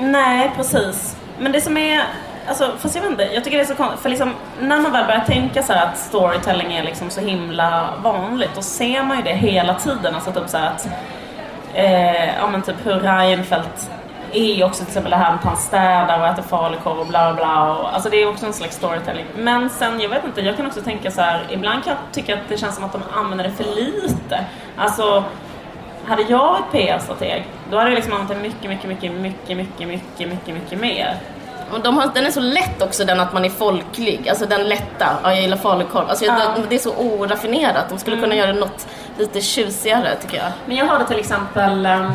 Nej, 0.00 0.52
precis. 0.56 1.16
Men 1.38 1.52
det 1.52 1.60
som 1.60 1.76
är... 1.76 2.04
Alltså, 2.48 2.72
fast 2.78 2.94
jag 2.94 3.02
vet 3.02 3.10
inte, 3.10 3.22
jag 3.34 3.44
tycker 3.44 3.56
det 3.56 3.64
är 3.64 3.66
så 3.66 3.74
konstigt. 3.74 4.00
För 4.00 4.08
liksom, 4.08 4.34
när 4.60 4.80
man 4.80 4.92
väl 4.92 5.06
börjar 5.06 5.24
tänka 5.24 5.62
så 5.62 5.72
här 5.72 5.86
att 5.86 5.98
storytelling 5.98 6.72
är 6.72 6.82
liksom 6.82 7.10
så 7.10 7.20
himla 7.20 7.88
vanligt, 8.02 8.50
då 8.54 8.62
ser 8.62 9.02
man 9.02 9.16
ju 9.16 9.22
det 9.22 9.32
hela 9.32 9.74
tiden. 9.74 10.14
Alltså 10.14 10.32
typ 10.32 10.48
så 10.48 10.58
här 10.58 10.66
att... 10.66 10.88
Eh, 11.74 12.36
ja 12.36 12.46
men 12.52 12.62
typ 12.62 12.86
hur 12.86 12.94
Reinfeldt 12.94 13.90
är 14.32 14.64
också 14.64 14.78
till 14.78 14.88
exempel 14.88 15.10
det 15.10 15.16
här 15.16 15.30
med 15.30 15.38
att 15.38 15.44
han 15.44 15.56
städar 15.56 16.20
och 16.20 16.26
äter 16.26 16.42
falukorv 16.42 16.98
och 16.98 17.06
bla 17.06 17.34
bla. 17.34 17.76
Och, 17.76 17.94
alltså 17.94 18.10
det 18.10 18.16
är 18.16 18.28
också 18.28 18.46
en 18.46 18.52
slags 18.52 18.76
storytelling. 18.76 19.26
Men 19.36 19.70
sen, 19.70 20.00
jag 20.00 20.08
vet 20.08 20.24
inte, 20.24 20.40
jag 20.40 20.56
kan 20.56 20.66
också 20.66 20.80
tänka 20.80 21.10
så 21.10 21.20
här, 21.20 21.46
ibland 21.50 21.84
kan 21.84 21.92
jag 21.92 22.14
tycka 22.14 22.34
att 22.34 22.48
det 22.48 22.58
känns 22.58 22.74
som 22.74 22.84
att 22.84 22.92
de 22.92 23.02
använder 23.14 23.44
det 23.44 23.50
för 23.50 23.64
lite. 23.64 24.44
Alltså, 24.76 25.24
hade 26.06 26.22
jag 26.22 26.38
varit 26.38 26.72
PR-strateg, 26.72 27.46
då 27.70 27.76
hade 27.76 27.90
jag 27.90 27.96
liksom 27.96 28.12
använt 28.12 28.30
det 28.30 28.48
mycket, 28.48 28.70
mycket, 28.70 28.88
mycket, 28.88 29.12
mycket, 29.12 29.56
mycket, 29.56 29.88
mycket, 29.88 30.28
mycket, 30.28 30.54
mycket 30.54 30.80
mer. 30.80 31.16
Och 31.72 31.80
de 31.80 31.98
har, 31.98 32.10
den 32.14 32.26
är 32.26 32.30
så 32.30 32.40
lätt 32.40 32.82
också 32.82 33.04
den 33.04 33.20
att 33.20 33.32
man 33.32 33.44
är 33.44 33.50
folklig, 33.50 34.28
alltså 34.28 34.46
den 34.46 34.68
lätta, 34.68 35.06
ja, 35.22 35.32
jag 35.32 35.40
gillar 35.40 35.56
falukorv. 35.56 36.08
Alltså, 36.08 36.24
Ja. 36.24 36.32
det, 36.56 36.62
det 36.68 36.74
är 36.74 36.78
så 36.78 36.94
oraffinerat, 36.94 37.88
de 37.88 37.98
skulle 37.98 38.16
kunna 38.16 38.34
göra 38.34 38.52
något 38.52 38.86
lite 39.18 39.40
tjusigare 39.40 40.16
tycker 40.22 40.36
jag. 40.36 40.52
Men 40.66 40.76
jag 40.76 40.86
hörde 40.86 41.04
till 41.06 41.18
exempel 41.18 41.86
ehm, 41.86 42.12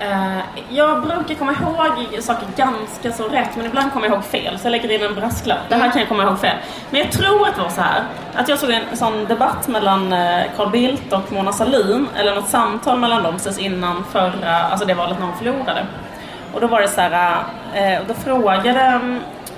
eh, 0.00 0.38
jag 0.70 1.02
brukar 1.02 1.34
komma 1.34 1.52
ihåg 1.52 2.22
saker 2.22 2.46
ganska 2.56 3.12
så 3.12 3.28
rätt 3.28 3.56
men 3.56 3.66
ibland 3.66 3.92
kommer 3.92 4.06
jag 4.06 4.14
ihåg 4.14 4.24
fel 4.24 4.58
så 4.58 4.66
jag 4.66 4.70
lägger 4.70 4.90
in 4.90 5.02
en 5.02 5.14
brasklapp. 5.14 5.58
Det 5.68 5.74
här 5.74 5.90
kan 5.90 5.98
jag 6.00 6.08
komma 6.08 6.22
ihåg 6.22 6.38
fel. 6.38 6.56
Men 6.90 7.00
jag 7.00 7.12
tror 7.12 7.48
att 7.48 7.56
det 7.56 7.62
var 7.62 7.68
så 7.68 7.80
här 7.80 8.02
att 8.34 8.48
jag 8.48 8.58
såg 8.58 8.70
en 8.70 8.96
sån 8.96 9.24
debatt 9.24 9.68
mellan 9.68 10.12
eh, 10.12 10.42
Carl 10.56 10.70
Bildt 10.70 11.12
och 11.12 11.32
Mona 11.32 11.52
Sahlin 11.52 12.08
eller 12.16 12.34
något 12.34 12.48
samtal 12.48 12.98
mellan 12.98 13.22
dem 13.22 13.32
precis 13.34 13.58
innan 13.58 14.04
förra, 14.12 14.56
alltså 14.58 14.86
det 14.86 14.94
valet 14.94 15.18
när 15.18 15.26
hon 15.26 15.36
förlorade. 15.36 15.86
Och 16.54 16.60
då 16.60 16.66
var 16.66 16.80
det 16.80 16.88
så 16.88 17.00
här, 17.00 17.36
eh, 17.74 17.98
då 18.08 18.14
frågade 18.14 19.00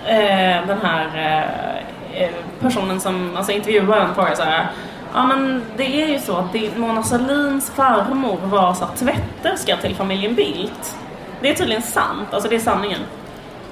eh, 0.07 0.67
den 0.67 0.79
här 0.83 1.07
eh, 1.17 2.23
eh 2.23 2.31
personen 2.61 3.01
som, 3.01 3.37
alltså 3.37 3.53
intervjuaren 3.53 4.15
frågade 4.15 4.37
så 4.37 4.43
här 4.43 4.67
Ja 5.15 5.27
men 5.27 5.63
det 5.77 6.03
är 6.03 6.07
ju 6.07 6.19
så 6.19 6.37
att 6.37 6.77
Mona 6.77 7.03
Sahlins 7.03 7.71
farmor 7.71 8.39
var 8.43 8.75
så 8.75 8.87
tvätterska 8.87 9.77
till 9.77 9.95
familjen 9.95 10.35
Bildt. 10.35 10.97
Det 11.41 11.51
är 11.51 11.55
tydligen 11.55 11.83
sant, 11.83 12.29
alltså 12.35 12.49
det 12.49 12.55
är 12.55 12.61
sanningen. 12.61 13.01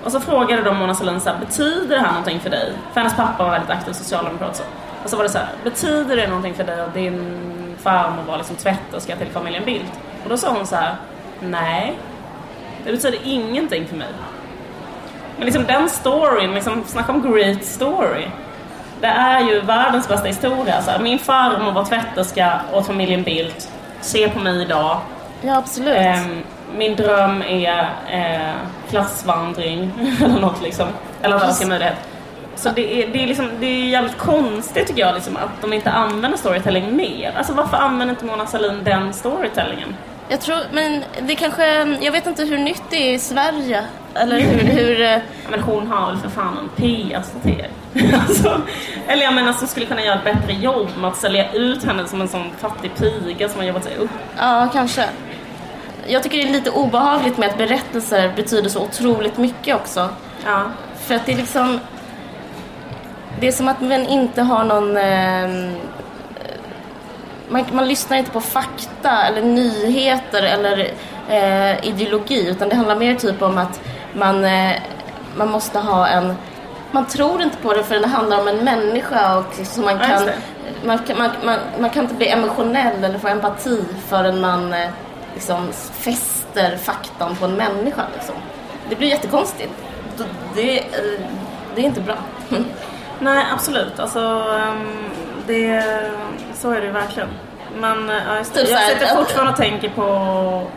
Och 0.05 0.13
så 0.13 0.21
frågade 0.21 0.63
de 0.63 0.77
Mona 0.77 0.95
Sahlin 0.95 1.21
så 1.21 1.31
här, 1.31 1.39
betyder 1.39 1.97
det 1.97 2.03
här 2.03 2.09
någonting 2.09 2.41
för 2.41 2.51
dig? 2.51 2.73
För 2.93 3.01
hennes 3.01 3.17
pappa 3.17 3.45
var 3.45 3.51
väldigt 3.51 3.71
aktiv 3.71 3.93
socialdemokrat 3.93 4.57
så. 4.57 4.63
Och 5.05 5.11
så 5.11 5.17
var 5.17 5.25
det 5.25 5.31
så 5.31 5.39
här, 5.39 5.49
betyder 5.65 6.17
det 6.17 6.27
någonting 6.27 6.55
för 6.55 6.65
dig 6.65 6.81
att 6.81 6.95
din 6.95 7.39
farmor 7.79 8.23
var 8.23 8.37
liksom 8.37 8.57
tvätterska 8.57 9.17
till 9.17 9.27
familjen 9.27 9.65
Bildt? 9.65 10.01
Och 10.25 10.31
då 10.31 10.37
sa 10.37 10.51
hon 10.51 10.67
så 10.67 10.77
här, 10.77 10.97
nej. 11.41 11.99
Det 12.89 12.93
betyder 12.93 13.19
ingenting 13.25 13.87
för 13.87 13.97
mig. 13.97 14.09
Men 15.37 15.45
liksom 15.45 15.65
den 15.65 15.89
storyn, 15.89 16.55
liksom, 16.55 16.85
snacka 16.87 17.13
om 17.13 17.33
great 17.33 17.65
story. 17.65 18.25
Det 19.01 19.07
är 19.07 19.41
ju 19.41 19.61
världens 19.61 20.09
bästa 20.09 20.27
historia. 20.27 20.83
Så 20.83 20.91
här, 20.91 20.99
min 20.99 21.19
farmor 21.19 21.73
var 21.73 21.85
tvätterska 21.85 22.61
åt 22.73 22.87
familjen 22.87 23.23
Bildt. 23.23 23.71
Se 24.01 24.29
på 24.29 24.39
mig 24.39 24.63
idag. 24.63 25.01
Ja 25.43 25.57
absolut. 25.57 25.97
Ehm, 25.97 26.43
min 26.77 26.97
dröm 26.97 27.43
är 27.43 27.89
eh, 28.11 28.55
klassvandring 28.91 29.93
eller 30.25 30.41
något 30.41 30.63
liksom. 30.63 30.89
Eller 31.23 31.37
alla 31.37 31.53
ska 31.53 31.67
möjlighet. 31.67 31.97
Så 32.57 32.71
det 32.71 33.03
är, 33.03 33.09
det, 33.13 33.23
är 33.23 33.27
liksom, 33.27 33.51
det 33.61 33.67
är 33.67 33.89
jävligt 33.89 34.19
konstigt 34.19 34.87
tycker 34.87 35.01
jag 35.01 35.15
liksom, 35.15 35.37
att 35.37 35.61
de 35.61 35.73
inte 35.73 35.91
använder 35.91 36.39
storytelling 36.39 36.97
mer. 36.97 37.33
Alltså 37.37 37.53
varför 37.53 37.77
använder 37.77 38.15
inte 38.15 38.25
Mona 38.25 38.47
Sahlin 38.47 38.81
den 38.85 39.13
storytellingen? 39.13 39.95
Jag 40.29 40.41
tror, 40.41 40.59
men 40.73 41.05
det 41.23 41.35
kanske, 41.35 41.97
jag 42.01 42.13
vet 42.13 42.27
inte 42.27 42.45
hur 42.45 42.59
nytt 42.59 42.83
det 42.91 42.97
är 42.97 43.15
i 43.15 43.19
Sverige. 43.19 43.85
Eller 44.15 44.41
hur, 44.41 44.59
hur 44.59 45.01
eh, 45.01 45.19
Men 45.51 45.61
hon 45.61 45.87
har 45.87 46.07
väl 46.07 46.19
för 46.21 46.29
fan 46.29 46.59
en 46.59 46.69
PR-strateg. 46.69 47.71
alltså, 48.29 48.61
eller 49.07 49.23
jag 49.23 49.35
menar 49.35 49.53
som 49.53 49.69
skulle 49.69 49.87
kunna 49.87 50.05
göra 50.05 50.19
ett 50.19 50.25
bättre 50.25 50.53
jobb 50.53 50.89
med 50.99 51.11
att 51.11 51.17
sälja 51.17 51.53
ut 51.53 51.85
henne 51.85 52.07
som 52.07 52.21
en 52.21 52.29
sån 52.29 52.51
fattig 52.59 52.91
piga 52.95 53.49
som 53.49 53.61
har 53.61 53.67
jobbat 53.67 53.85
sig 53.85 53.97
upp. 53.97 54.11
ja 54.39 54.69
kanske. 54.73 55.05
Jag 56.07 56.23
tycker 56.23 56.39
det 56.39 56.49
är 56.49 56.53
lite 56.53 56.71
obehagligt 56.71 57.39
med 57.39 57.49
att 57.49 57.59
berättelser 57.59 58.33
betyder 58.37 58.71
så 58.71 58.83
otroligt 58.83 59.37
mycket 59.37 59.77
också. 59.77 60.09
Ja. 60.47 60.63
För 61.01 61.15
att 61.15 61.27
det 61.27 61.33
är 61.33 61.37
liksom, 61.37 61.81
det 63.41 63.49
är 63.49 63.53
som 63.53 63.69
att 63.69 63.81
man 63.81 64.07
inte 64.07 64.43
har 64.43 64.65
någon, 64.65 64.97
eh, 64.97 65.73
man, 67.49 67.65
man 67.73 67.89
lyssnar 67.89 68.17
inte 68.17 68.31
på 68.31 68.41
fakta 68.41 69.23
eller 69.23 69.43
nyheter 69.43 70.43
eller 70.43 70.91
eh, 71.29 71.89
ideologi 71.89 72.49
utan 72.49 72.69
det 72.69 72.77
handlar 72.77 72.97
mer 72.97 73.15
typ 73.15 73.43
om 73.43 73.59
att 73.59 73.81
man, 74.13 74.45
eh, 74.45 74.73
man 75.37 75.51
måste 75.51 75.79
ha 75.79 76.09
en 76.09 76.35
man 76.91 77.07
tror 77.07 77.43
inte 77.43 77.57
på 77.57 77.73
det 77.73 77.85
för 77.85 78.01
det 78.01 78.07
handlar 78.07 78.41
om 78.41 78.49
en 78.49 78.65
människa 78.65 79.39
och 79.39 79.67
så 79.67 79.81
man 79.81 79.99
kan, 79.99 80.29
man, 80.85 80.99
man, 81.19 81.31
man, 81.45 81.59
man 81.81 81.91
kan 81.91 82.03
inte 82.03 82.15
bli 82.15 82.29
emotionell 82.29 83.05
eller 83.05 83.19
få 83.19 83.29
empati 83.29 83.85
förrän 84.09 84.41
man 84.41 84.73
eh, 84.73 84.91
liksom 85.35 85.73
fäster 85.93 86.77
faktan 86.77 87.37
på 87.37 87.45
en 87.45 87.55
människa. 87.55 88.03
Liksom. 88.15 88.35
Det 88.89 88.97
blir 88.97 89.09
jättekonstigt. 89.09 89.73
Det, 90.55 90.79
eh, 90.79 91.21
det 91.75 91.81
är 91.81 91.85
inte 91.85 92.01
bra. 92.01 92.17
Nej, 93.21 93.45
absolut. 93.53 93.99
Alltså, 93.99 94.19
ehm, 94.59 95.11
det, 95.47 95.85
så 96.59 96.71
är 96.71 96.81
det 96.81 96.91
verkligen. 96.91 97.29
Men 97.81 98.11
eh, 98.11 98.17
ja, 98.29 98.39
just. 98.39 98.55
Typ 98.55 98.69
jag 98.71 98.81
sitter 98.81 99.07
fortfarande 99.17 99.53
och 99.53 99.59
tänker 99.59 99.89
på... 99.89 100.03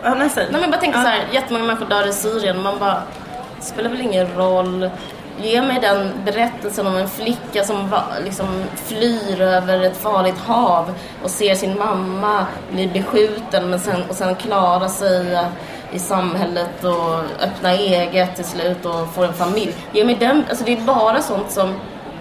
Ja, 0.04 0.14
nej, 0.14 0.30
säg. 0.30 0.44
Nej 0.44 0.52
men 0.52 0.62
jag 0.62 0.72
bara 0.72 0.82
tänker 0.82 1.00
Ja. 1.00 1.04
så 1.06 1.10
här, 1.10 1.20
jättemånga 1.32 1.66
människor 1.66 1.86
dör 1.86 2.08
i 2.08 2.14
Syrien. 2.14 2.62
Man 2.64 2.80
bara, 2.80 3.02
det 3.58 3.66
spelar 3.66 3.90
väl 3.90 4.02
ingen 4.02 4.28
roll. 4.36 4.90
Ge 5.42 5.62
mig 5.62 5.80
den 5.82 6.12
berättelsen 6.26 6.88
om 6.88 6.96
en 6.96 7.08
flicka 7.10 7.64
som 7.64 7.90
va, 7.90 8.04
liksom 8.26 8.64
flyr 8.86 9.42
över 9.42 9.82
ett 9.82 9.98
farligt 9.98 10.38
hav 10.38 10.94
och 11.24 11.30
ser 11.30 11.56
sin 11.56 11.78
mamma 11.78 12.46
bli 12.72 12.88
beskjuten 12.88 13.70
men 13.70 13.80
sen, 13.80 14.04
och 14.10 14.16
sen 14.16 14.36
klara 14.36 14.90
sig 14.90 15.34
eh, 15.34 15.46
i 15.92 16.00
samhället 16.00 16.84
och 16.84 17.16
öppna 17.44 17.72
eget 17.72 18.36
till 18.36 18.46
slut 18.46 18.86
och 18.86 19.14
få 19.16 19.24
en 19.24 19.34
familj. 19.34 19.76
Ge 19.92 20.06
mig 20.06 20.16
den, 20.16 20.44
alltså 20.50 20.66
det 20.66 20.74
är 20.74 20.82
bara 20.82 21.22
sånt 21.22 21.52
som, 21.52 21.70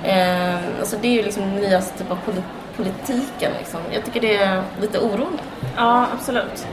eh, 0.04 0.54
alltså 0.80 0.96
det 1.02 1.08
är 1.08 1.12
ju 1.12 1.22
liksom 1.22 1.42
den 1.42 1.54
nyaste 1.56 1.98
typ 1.98 2.10
av 2.10 2.18
politiken 2.84 3.52
liksom. 3.58 3.80
Jag 3.92 4.04
tycker 4.04 4.20
det 4.20 4.36
är 4.36 4.62
lite 4.80 4.98
oroande. 4.98 5.42
Ja, 5.76 6.06
absolut. 6.14 6.66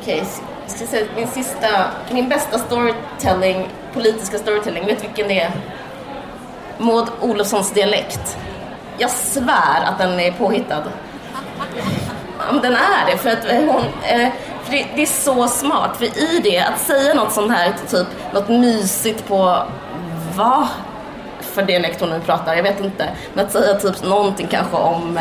Okej, 0.00 0.18
s- 0.22 0.42
ska 0.66 0.86
säga 0.86 1.06
min 1.16 1.28
sista, 1.28 1.68
min 2.10 2.28
bästa 2.28 2.58
storytelling, 2.58 3.68
politiska 3.94 4.38
storytelling, 4.38 4.86
vet 4.86 5.00
du 5.00 5.06
vilken 5.06 5.28
det 5.28 5.40
är? 5.40 5.50
Maud 6.78 7.06
Olofssons 7.20 7.70
dialekt. 7.72 8.38
Jag 8.98 9.10
svär 9.10 9.82
att 9.84 9.98
den 9.98 10.20
är 10.20 10.32
påhittad. 10.32 10.82
Ja, 12.38 12.58
den 12.62 12.72
är 12.72 13.06
det, 13.10 13.16
för 13.18 13.30
att 13.30 13.44
eh, 13.44 13.56
hon... 13.56 13.82
Eh, 14.02 14.28
för 14.64 14.72
det, 14.72 14.86
det 14.96 15.02
är 15.02 15.06
så 15.06 15.48
smart, 15.48 15.96
för 15.96 16.04
i 16.04 16.40
det, 16.44 16.58
att 16.60 16.80
säga 16.80 17.14
något 17.14 17.32
sånt 17.32 17.52
här, 17.52 17.72
typ 17.90 18.06
något 18.34 18.48
mysigt 18.48 19.28
på... 19.28 19.62
Vad 20.36 20.66
för 21.52 21.62
dialekt 21.62 22.00
hon 22.00 22.10
nu 22.10 22.20
pratar, 22.20 22.54
jag 22.54 22.62
vet 22.62 22.80
inte. 22.80 23.08
Men 23.34 23.46
att 23.46 23.52
säga 23.52 23.74
typ 23.74 24.02
någonting 24.02 24.46
kanske 24.50 24.76
om 24.76 25.18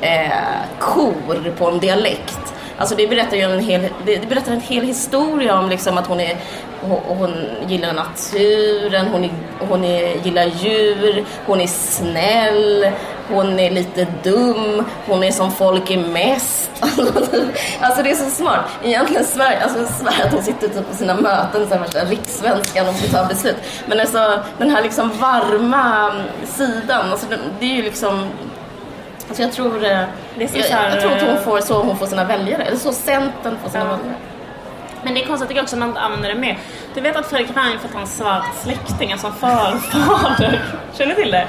eh, 0.00 0.32
kor 0.78 1.52
på 1.58 1.68
en 1.70 1.78
dialekt. 1.78 2.54
Alltså 2.78 2.94
det 2.94 3.06
berättar 3.06 3.36
ju 3.36 3.42
en 3.42 3.60
hel, 3.60 3.80
det, 4.06 4.16
det 4.16 4.26
berättar 4.26 4.52
en 4.52 4.60
hel 4.60 4.84
historia 4.84 5.58
om 5.58 5.68
liksom 5.68 5.98
att 5.98 6.06
hon, 6.06 6.20
är, 6.20 6.36
hon, 6.80 7.00
hon 7.06 7.30
gillar 7.66 7.92
naturen, 7.92 9.06
hon, 9.06 9.24
är, 9.24 9.30
hon 9.68 9.84
är, 9.84 10.24
gillar 10.24 10.44
djur, 10.44 11.24
hon 11.46 11.60
är 11.60 11.66
snäll, 11.66 12.86
hon 13.28 13.58
är 13.58 13.70
lite 13.70 14.06
dum, 14.22 14.84
hon 15.06 15.22
är 15.24 15.30
som 15.30 15.52
folk 15.52 15.90
är 15.90 15.98
mest. 15.98 16.70
alltså 17.80 18.02
det 18.02 18.10
är 18.10 18.14
så 18.14 18.30
smart. 18.30 18.64
Egentligen 18.82 19.24
svär, 19.24 19.60
alltså 19.62 19.92
svär 20.02 20.26
att 20.26 20.32
hon 20.32 20.42
sitter 20.42 20.68
typ 20.68 20.90
på 20.90 20.96
sina 20.96 21.14
möten, 21.14 21.68
så 21.68 21.74
här 21.74 21.80
värsta 21.80 22.04
rikssvenskan 22.04 22.88
och 22.88 22.96
får 22.96 23.08
ta 23.18 23.24
beslut. 23.24 23.56
Men 23.86 24.00
alltså 24.00 24.42
den 24.58 24.70
här 24.70 24.82
liksom 24.82 25.10
varma 25.20 26.12
sidan, 26.46 27.10
alltså 27.10 27.26
det, 27.60 27.64
är 27.66 27.74
ju 27.76 27.82
liksom 27.82 28.28
Alltså 29.28 29.42
jag 29.42 29.52
tror, 29.52 29.84
eh, 29.84 30.00
Det 30.38 30.56
jag, 30.56 30.64
här, 30.64 30.90
jag 30.90 31.00
tror 31.00 31.12
att 31.12 31.22
hon 31.22 31.30
eh, 31.36 31.40
får 31.40 31.60
så 31.60 31.82
hon 31.82 31.96
får 31.96 32.06
sina 32.06 32.24
väljare, 32.24 32.62
eller 32.62 32.76
så 32.78 32.92
Centern 32.92 33.56
får 33.62 33.70
sina 33.70 33.84
Ja. 33.84 33.90
väljare. 33.90 34.14
Men 35.02 35.14
det 35.14 35.22
är 35.22 35.26
konstigt 35.26 35.48
tycker 35.48 35.58
jag 35.58 35.62
också 35.64 35.76
att 35.76 35.80
man 35.80 35.88
inte 35.88 36.00
använder 36.00 36.28
det 36.28 36.34
mer. 36.40 36.58
Du 36.94 37.00
vet 37.00 37.16
att 37.16 37.26
Fredrik 37.26 37.56
Reinfeldt 37.56 37.94
har 37.94 38.00
en 38.00 38.06
svart 38.06 38.44
släkting, 38.62 39.12
alltså 39.12 39.26
en 39.26 39.32
farfader. 39.32 40.60
Känner 40.98 41.14
du 41.14 41.22
till 41.22 41.30
det? 41.30 41.46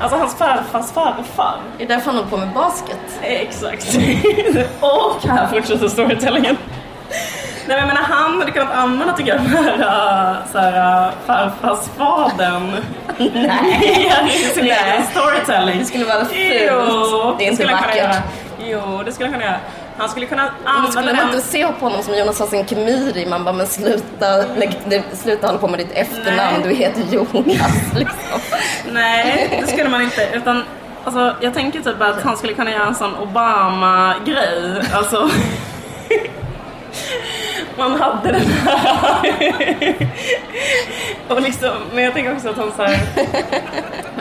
Alltså 0.00 0.18
hans 0.18 0.34
farfars 0.34 0.90
farfar. 0.92 1.56
Det 1.78 1.84
är 1.84 1.88
därför 1.88 2.06
han 2.06 2.14
håller 2.14 2.30
på 2.30 2.36
med 2.36 2.48
basket. 2.54 2.98
Exakt. 3.22 3.86
Och 4.80 5.28
här 5.28 5.46
fortsätter 5.46 5.88
storytellingen. 5.88 6.56
Nej 7.66 7.78
men 7.78 7.78
jag 7.78 7.86
menar 7.86 8.02
han 8.02 8.38
hade 8.38 8.50
kunnat 8.50 8.74
använda 8.74 9.16
tycker 9.16 9.30
jag 9.30 9.40
den 9.40 9.80
här, 9.80 10.36
så 10.52 10.58
här 10.58 11.06
äh, 11.06 11.12
farfarsfadern. 11.26 12.76
Nej. 13.18 14.10
I 14.28 14.44
sin 14.54 14.64
egen 14.64 15.06
storytelling. 15.10 15.78
Det 15.78 15.84
skulle 15.84 16.04
vara 16.04 16.24
fult. 16.24 17.38
Det 17.38 17.46
är 17.46 17.50
inte 17.50 17.66
vackert. 17.66 18.16
Jo, 18.58 19.02
det 19.04 19.12
skulle 19.12 19.28
han 19.28 19.32
kunna 19.40 19.44
göra. 19.44 19.60
Han 20.00 20.08
skulle 20.08 20.26
kunna 20.26 20.50
använda 20.64 20.90
skulle 20.92 21.06
man 21.06 21.16
den. 21.16 21.34
inte 21.34 21.40
se 21.48 21.66
på 21.66 21.84
honom 21.86 22.02
som 22.02 22.14
Jonas 22.18 22.38
Hassan 22.38 22.64
Khemiri? 22.64 23.26
Man 23.26 23.44
bara, 23.44 23.52
men 23.54 23.66
sluta, 23.66 24.36
lägg, 24.56 25.02
sluta 25.12 25.46
hålla 25.46 25.58
på 25.58 25.68
med 25.68 25.78
ditt 25.78 25.92
efternamn, 25.92 26.60
Nej. 26.60 26.68
du 26.68 26.74
heter 26.74 27.02
Jonas. 27.14 27.72
Liksom. 27.94 28.40
Nej, 28.92 29.58
det 29.60 29.72
skulle 29.72 29.88
man 29.88 30.02
inte. 30.02 30.28
Utan, 30.34 30.64
alltså, 31.04 31.34
jag 31.40 31.54
tänker 31.54 31.80
typ 31.80 32.00
att 32.02 32.22
han 32.22 32.36
skulle 32.36 32.52
kunna 32.54 32.70
göra 32.70 32.86
en 32.86 32.94
sån 32.94 33.14
Obama-grej. 33.16 34.82
Alltså 34.92 35.30
man 37.76 38.00
hade 38.00 38.32
den 38.32 38.46
här. 38.46 40.08
och 41.28 41.42
liksom, 41.42 41.70
men 41.94 42.04
jag 42.04 42.14
tänker 42.14 42.32
också 42.32 42.48
att 42.48 42.56
han 42.56 42.72
så 42.76 42.82
här, 42.82 42.98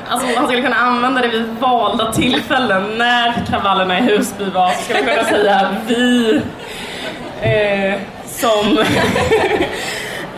alltså 0.09 0.27
han 0.35 0.45
skulle 0.47 0.61
kunna 0.61 0.75
använda 0.75 1.21
det 1.21 1.27
vid 1.27 1.55
valda 1.59 2.11
tillfällen. 2.11 2.97
När 2.97 3.45
kravallerna 3.49 3.99
i 3.99 4.01
Husby 4.01 4.49
var 4.49 4.69
så 4.69 4.81
skulle 4.83 4.99
man 4.99 5.09
kunna 5.09 5.23
säga 5.23 5.75
vi 5.87 6.41
eh, 7.41 7.99
som 8.25 8.77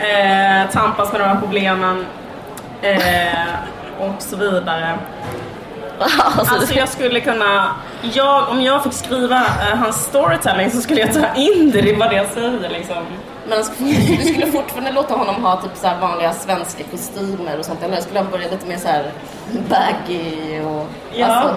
eh, 0.00 0.70
tampas 0.72 1.12
med 1.12 1.20
de 1.20 1.24
här 1.24 1.40
problemen 1.40 2.06
eh, 2.82 3.48
och 3.98 4.22
så 4.22 4.36
vidare. 4.36 4.98
Alltså, 6.24 6.54
Alltså 6.54 6.74
jag 6.74 6.88
skulle 6.88 7.20
kunna, 7.20 7.74
jag, 8.02 8.48
om 8.48 8.62
jag 8.62 8.82
fick 8.82 8.92
skriva 8.92 9.36
eh, 9.36 9.76
hans 9.76 9.96
storytelling 10.04 10.70
så 10.70 10.80
skulle 10.80 11.00
jag 11.00 11.12
ta 11.14 11.34
in 11.34 11.70
det, 11.70 11.78
är 11.90 11.96
bara 11.96 12.08
det 12.08 12.28
säger 12.34 12.68
liksom. 12.68 12.96
Men 13.48 13.58
du 14.18 14.24
skulle 14.24 14.46
fortfarande 14.46 14.92
låta 14.92 15.14
honom 15.14 15.44
ha 15.44 15.56
typ 15.62 15.70
så 15.76 15.90
vanliga 16.00 16.32
svenska 16.32 16.84
kostymer 16.90 17.58
och 17.58 17.64
sånt 17.64 17.82
eller 17.82 18.00
skulle 18.00 18.18
han 18.18 18.30
börja 18.30 18.50
lite 18.50 18.66
mer 18.66 18.76
så 18.76 18.88
här 18.88 19.12
baggy 19.68 20.60
och... 20.60 20.86
Ja. 21.14 21.26
Alltså, 21.26 21.56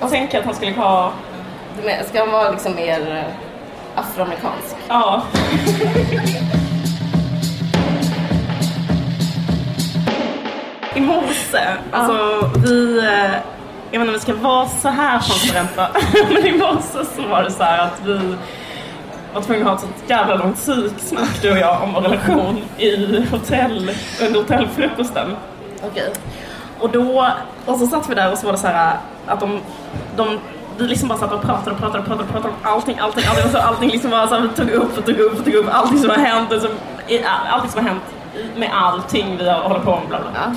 Jag 0.00 0.10
tänker 0.10 0.38
att 0.38 0.44
han 0.44 0.54
skulle 0.54 0.72
ha, 0.72 1.12
ska 2.08 2.20
han 2.20 2.30
vara 2.30 2.50
liksom 2.50 2.74
mer 2.74 3.16
eh, 3.16 4.00
afroamerikansk? 4.00 4.76
ja. 4.88 5.22
I 10.94 11.00
morse, 11.00 11.76
alltså 11.92 12.50
vi, 12.66 12.98
eh, 12.98 13.30
jag 13.90 14.00
vet 14.00 14.08
inte 14.08 14.08
om 14.08 14.12
vi 14.12 14.20
ska 14.20 14.34
vara 14.34 14.68
så 14.68 14.88
här 14.88 15.18
transparenta, 15.20 15.88
men 16.32 16.46
i 16.46 16.52
morse 16.58 17.04
så 17.16 17.22
var 17.30 17.42
det 17.42 17.50
så 17.50 17.62
här 17.62 17.78
att 17.78 18.00
vi 18.04 18.36
var 19.34 19.42
tvungna 19.42 19.62
att 19.62 19.68
ha 19.70 19.74
ett 19.74 19.80
sånt 19.80 20.10
jävla 20.10 20.34
långt 20.34 20.56
psyksnack 20.56 21.42
du 21.42 21.50
och 21.52 21.58
jag 21.58 21.82
om 21.82 21.92
vår 21.92 22.00
relation 22.00 22.62
i 22.78 23.24
hotell, 23.30 23.90
under 24.22 24.40
hotellfrukosten. 24.40 25.36
Okej. 25.90 26.12
Och 26.80 26.90
då, 26.90 27.26
och 27.66 27.78
så 27.78 27.86
satt 27.86 28.10
vi 28.10 28.14
där 28.14 28.32
och 28.32 28.38
så 28.38 28.46
var 28.46 28.52
det 28.52 28.58
så 28.58 28.66
här 28.66 28.96
att 29.26 29.40
de, 29.40 29.60
de 30.16 30.38
vi 30.78 30.86
liksom 30.88 31.08
bara 31.08 31.18
satt 31.18 31.32
och 31.32 31.42
pratade 31.42 31.70
och 31.70 31.78
pratade 31.78 31.98
och 31.98 32.04
pratade, 32.06 32.22
och 32.24 32.32
pratade 32.32 32.48
om 32.48 32.72
allting, 32.72 32.98
allting, 32.98 33.24
allting, 33.28 33.44
och 33.44 33.50
så 33.50 33.58
allting 33.58 33.90
liksom 33.90 34.10
bara 34.10 34.28
så 34.28 34.34
här, 34.34 34.42
vi 34.42 34.48
tog 34.48 34.70
upp 34.70 34.98
och 34.98 35.04
tog 35.04 35.18
upp 35.18 35.38
och 35.38 35.44
tog 35.44 35.54
upp 35.54 35.66
allting 35.74 35.98
som 35.98 36.10
har 36.10 36.16
hänt, 36.16 36.52
och 36.52 36.70
allting 37.50 37.70
som 37.70 37.84
har 37.84 37.88
hänt 37.90 38.02
med 38.56 38.70
allting 38.74 39.36
vi 39.38 39.48
har- 39.48 39.60
håller 39.60 39.80
på 39.80 39.90
med, 39.96 40.08
bla 40.08 40.18
bla. 40.20 40.56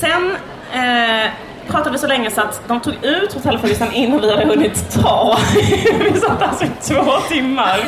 Sen 0.00 0.36
eh, 0.72 1.30
pratade 1.68 1.90
vi 1.90 1.98
så 1.98 2.06
länge 2.06 2.30
så 2.30 2.40
att 2.40 2.68
de 2.68 2.80
tog 2.80 3.04
ut 3.04 3.32
hotellfrukosten 3.32 3.92
innan 3.92 4.20
vi 4.20 4.30
hade 4.30 4.46
hunnit 4.46 5.02
ta. 5.02 5.38
vi 6.12 6.20
satt 6.20 6.42
alltså 6.42 6.64
i 6.64 6.70
två 6.82 7.04
timmar 7.28 7.78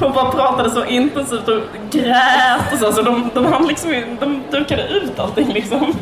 Hon 0.00 0.12
bara 0.12 0.30
pratade 0.30 0.70
så 0.70 0.84
intensivt 0.84 1.48
och 1.48 1.60
grät 1.90 2.72
och 2.72 2.78
så. 2.78 2.92
så 2.92 3.02
de, 3.02 3.30
de, 3.34 3.46
hann 3.46 3.66
liksom, 3.66 4.16
de 4.20 4.42
dukade 4.50 4.82
ut 4.82 5.18
allting 5.18 5.52
liksom. 5.52 5.94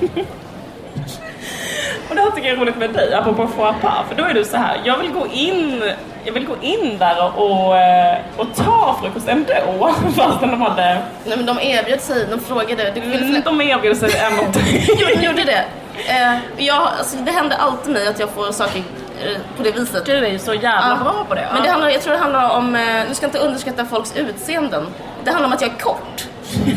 Och 2.13 2.17
det 2.17 2.23
här 2.23 2.31
tycker 2.31 2.49
jag 2.49 2.57
är 2.57 2.61
roligt 2.61 2.77
med 2.77 2.91
dig, 2.91 3.15
apropå 3.15 3.47
faux 3.49 3.81
pas, 3.81 4.05
för 4.09 4.15
då 4.15 4.25
är 4.25 4.35
du 4.35 4.45
så 4.45 4.57
här, 4.57 4.81
jag 4.85 4.99
vill 4.99 5.11
gå 5.13 5.27
in, 5.27 5.83
jag 6.25 6.33
vill 6.33 6.47
gå 6.47 6.55
in 6.61 6.99
där 6.99 7.25
och, 7.25 7.47
och, 7.67 7.77
eh, 7.77 8.17
och 8.37 8.47
ta 8.57 8.97
frukost 9.03 9.29
ändå, 9.29 9.91
fastän 10.17 10.51
de 10.51 10.61
hade, 10.63 11.03
Nej 11.25 11.37
men 11.37 11.47
de 11.47 11.61
erbjöd 11.61 12.01
sig, 12.01 12.27
de 12.31 12.41
frågade, 12.41 12.91
du 12.95 13.01
ville 13.01 13.41
de 13.45 13.61
erbjöd 13.61 13.97
sig 13.97 14.11
ändå 14.19 14.43
Jo, 14.99 15.07
de 15.15 15.27
gjorde 15.27 15.43
det. 15.45 15.65
Eh, 16.09 16.39
jag, 16.57 16.89
alltså, 16.99 17.17
det 17.17 17.33
händer 17.33 17.57
alltid 17.57 17.93
mig 17.93 18.07
att 18.09 18.19
jag 18.19 18.31
får 18.31 18.53
saker 18.53 18.79
eh, 19.25 19.37
på 19.57 19.63
det 19.63 19.71
viset. 19.71 20.07
Du 20.07 20.13
är 20.13 20.31
ju 20.31 20.39
så 20.39 20.55
jävla 20.55 20.97
Ja. 20.99 21.05
bra 21.05 21.25
på 21.29 21.35
det. 21.35 21.49
Men 21.53 21.63
det 21.63 21.69
handlar, 21.71 21.89
jag 21.89 22.03
tror 22.03 22.13
det 22.13 22.19
handlar 22.21 22.51
om, 22.51 22.79
du 23.09 23.15
ska 23.15 23.27
inte 23.27 23.39
underskatta 23.39 23.85
folks 23.85 24.17
utseenden. 24.17 24.87
Det 25.25 25.31
handlar 25.31 25.47
om 25.47 25.53
att 25.53 25.61
jag 25.63 25.71
är 25.71 25.79
kort. 25.79 26.27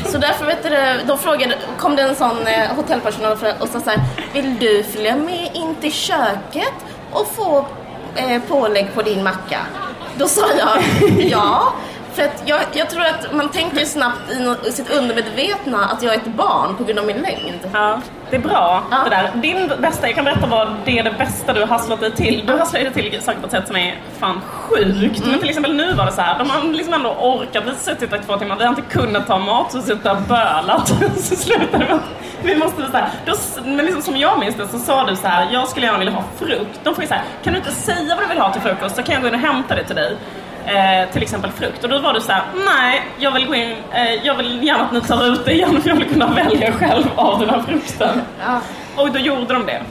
Så 0.05 0.17
därför 0.17 0.45
vet 0.45 0.63
du, 0.63 0.69
de 1.07 1.17
frågade, 1.17 1.57
kom 1.77 1.95
det 1.95 2.01
en 2.01 2.15
sån 2.15 2.47
eh, 2.47 2.75
hotellpersonal 2.75 3.31
och 3.31 3.61
och 3.61 3.69
sa 3.69 3.79
så 3.79 3.89
här, 3.89 3.99
vill 4.33 4.59
du 4.59 4.83
följa 4.83 5.15
med 5.15 5.49
in 5.53 5.75
till 5.75 5.91
köket 5.91 6.73
och 7.11 7.27
få 7.27 7.65
eh, 8.15 8.41
pålägg 8.47 8.93
på 8.93 9.01
din 9.01 9.23
macka? 9.23 9.59
Då 10.17 10.27
sa 10.27 10.41
jag 10.57 10.83
ja. 11.19 11.73
För 12.15 12.23
att 12.23 12.43
jag, 12.45 12.61
jag 12.73 12.89
tror 12.89 13.01
att 13.01 13.33
man 13.33 13.49
tänker 13.49 13.85
snabbt 13.85 14.31
i, 14.67 14.71
sitt 14.71 14.89
undermedvetna 14.89 15.85
att 15.85 16.03
jag 16.03 16.13
är 16.13 16.17
ett 16.17 16.35
barn 16.35 16.75
på 16.75 16.83
grund 16.83 16.99
av 16.99 17.05
min 17.05 17.17
längd. 17.21 17.59
Ja, 17.73 18.01
det 18.29 18.35
är 18.35 18.39
bra 18.39 18.83
Ja. 18.91 18.97
det 19.03 19.09
där. 19.09 19.31
Din 19.41 19.71
bästa, 19.79 20.07
jag 20.07 20.15
kan 20.15 20.25
berätta 20.25 20.47
vad 20.47 20.67
det 20.85 20.99
är 20.99 21.03
det 21.03 21.11
bästa 21.17 21.53
du 21.53 21.59
har 21.59 21.67
hasslat 21.67 21.99
dig 21.99 22.11
till. 22.11 22.43
Du 22.47 22.57
hasslar 22.57 22.79
dig 22.79 22.93
till 22.93 23.21
saker 23.21 23.39
på 23.39 23.45
ett 23.45 23.51
sätt 23.51 23.67
som 23.67 23.75
är 23.75 23.99
fan 24.19 24.41
sjukt. 24.51 25.17
Mm. 25.19 25.31
Men 25.31 25.39
till 25.39 25.49
exempel 25.49 25.75
nu 25.75 25.93
var 25.93 26.05
det 26.05 26.11
så 26.11 26.21
här, 26.21 26.39
de 26.39 26.49
har 26.49 26.63
liksom 26.63 26.93
ändå 26.93 27.09
orkat, 27.09 27.63
vi 27.63 27.69
har 27.69 27.75
suttit 27.75 28.09
där 28.09 28.17
i 28.17 28.21
två 28.23 28.37
timmar, 28.37 28.55
vi 28.55 28.63
har 28.63 28.69
inte 28.69 28.81
kunnat 28.81 29.27
ta 29.27 29.39
mat, 29.39 29.71
så 29.71 29.81
suttit 29.81 30.03
där 30.03 30.15
och 30.15 30.21
bölat. 30.21 30.87
så 31.17 31.35
slutade 31.35 31.85
med 31.85 31.93
att 31.95 32.01
vi 32.43 32.55
måste 32.55 32.81
så 32.91 32.97
här, 32.97 33.09
då, 33.25 33.33
men 33.65 33.85
liksom 33.85 34.01
som 34.01 34.17
jag 34.17 34.39
minns 34.39 34.55
det 34.55 34.67
så 34.67 34.79
sa 34.79 35.05
du 35.05 35.15
så 35.15 35.27
här, 35.27 35.47
jag 35.51 35.67
skulle 35.67 35.85
gärna 35.85 35.99
vilja 35.99 36.13
ha 36.13 36.23
frukt. 36.39 36.79
De 36.83 36.95
får 36.95 37.03
ju 37.03 37.07
så 37.07 37.13
här, 37.13 37.23
kan 37.43 37.53
du 37.53 37.59
inte 37.59 37.71
säga 37.71 38.15
vad 38.15 38.23
du 38.23 38.27
vill 38.27 38.39
ha 38.39 38.53
till 38.53 38.61
frukost 38.61 38.95
så 38.95 39.03
kan 39.03 39.13
jag 39.13 39.21
gå 39.21 39.27
in 39.27 39.33
och 39.33 39.39
hämta 39.39 39.75
det 39.75 39.83
till 39.83 39.95
dig. 39.95 40.17
Eh, 40.65 41.09
till 41.11 41.21
exempel 41.21 41.51
frukt. 41.51 41.83
Och 41.83 41.89
då 41.89 41.99
var 41.99 42.13
du 42.13 42.21
så 42.21 42.31
här: 42.31 42.43
nej, 42.65 43.01
jag 43.19 43.31
vill 43.31 43.47
gå 43.47 43.55
in, 43.55 43.75
eh, 43.93 44.13
jag 44.13 44.35
vill 44.35 44.63
gärna 44.63 44.83
att 44.83 44.91
ni 44.91 45.01
tar 45.01 45.25
ut 45.25 45.45
det 45.45 45.53
igen 45.53 45.81
för 45.81 45.89
jag 45.89 45.95
vill 45.95 46.09
kunna 46.09 46.27
välja 46.27 46.71
själv 46.71 47.05
av 47.15 47.39
den 47.39 47.49
här 47.49 47.61
frukten. 47.61 48.21
Ja. 48.39 48.61
Och 48.95 49.11
då 49.11 49.19
gjorde 49.19 49.53
de 49.53 49.65
det. 49.65 49.81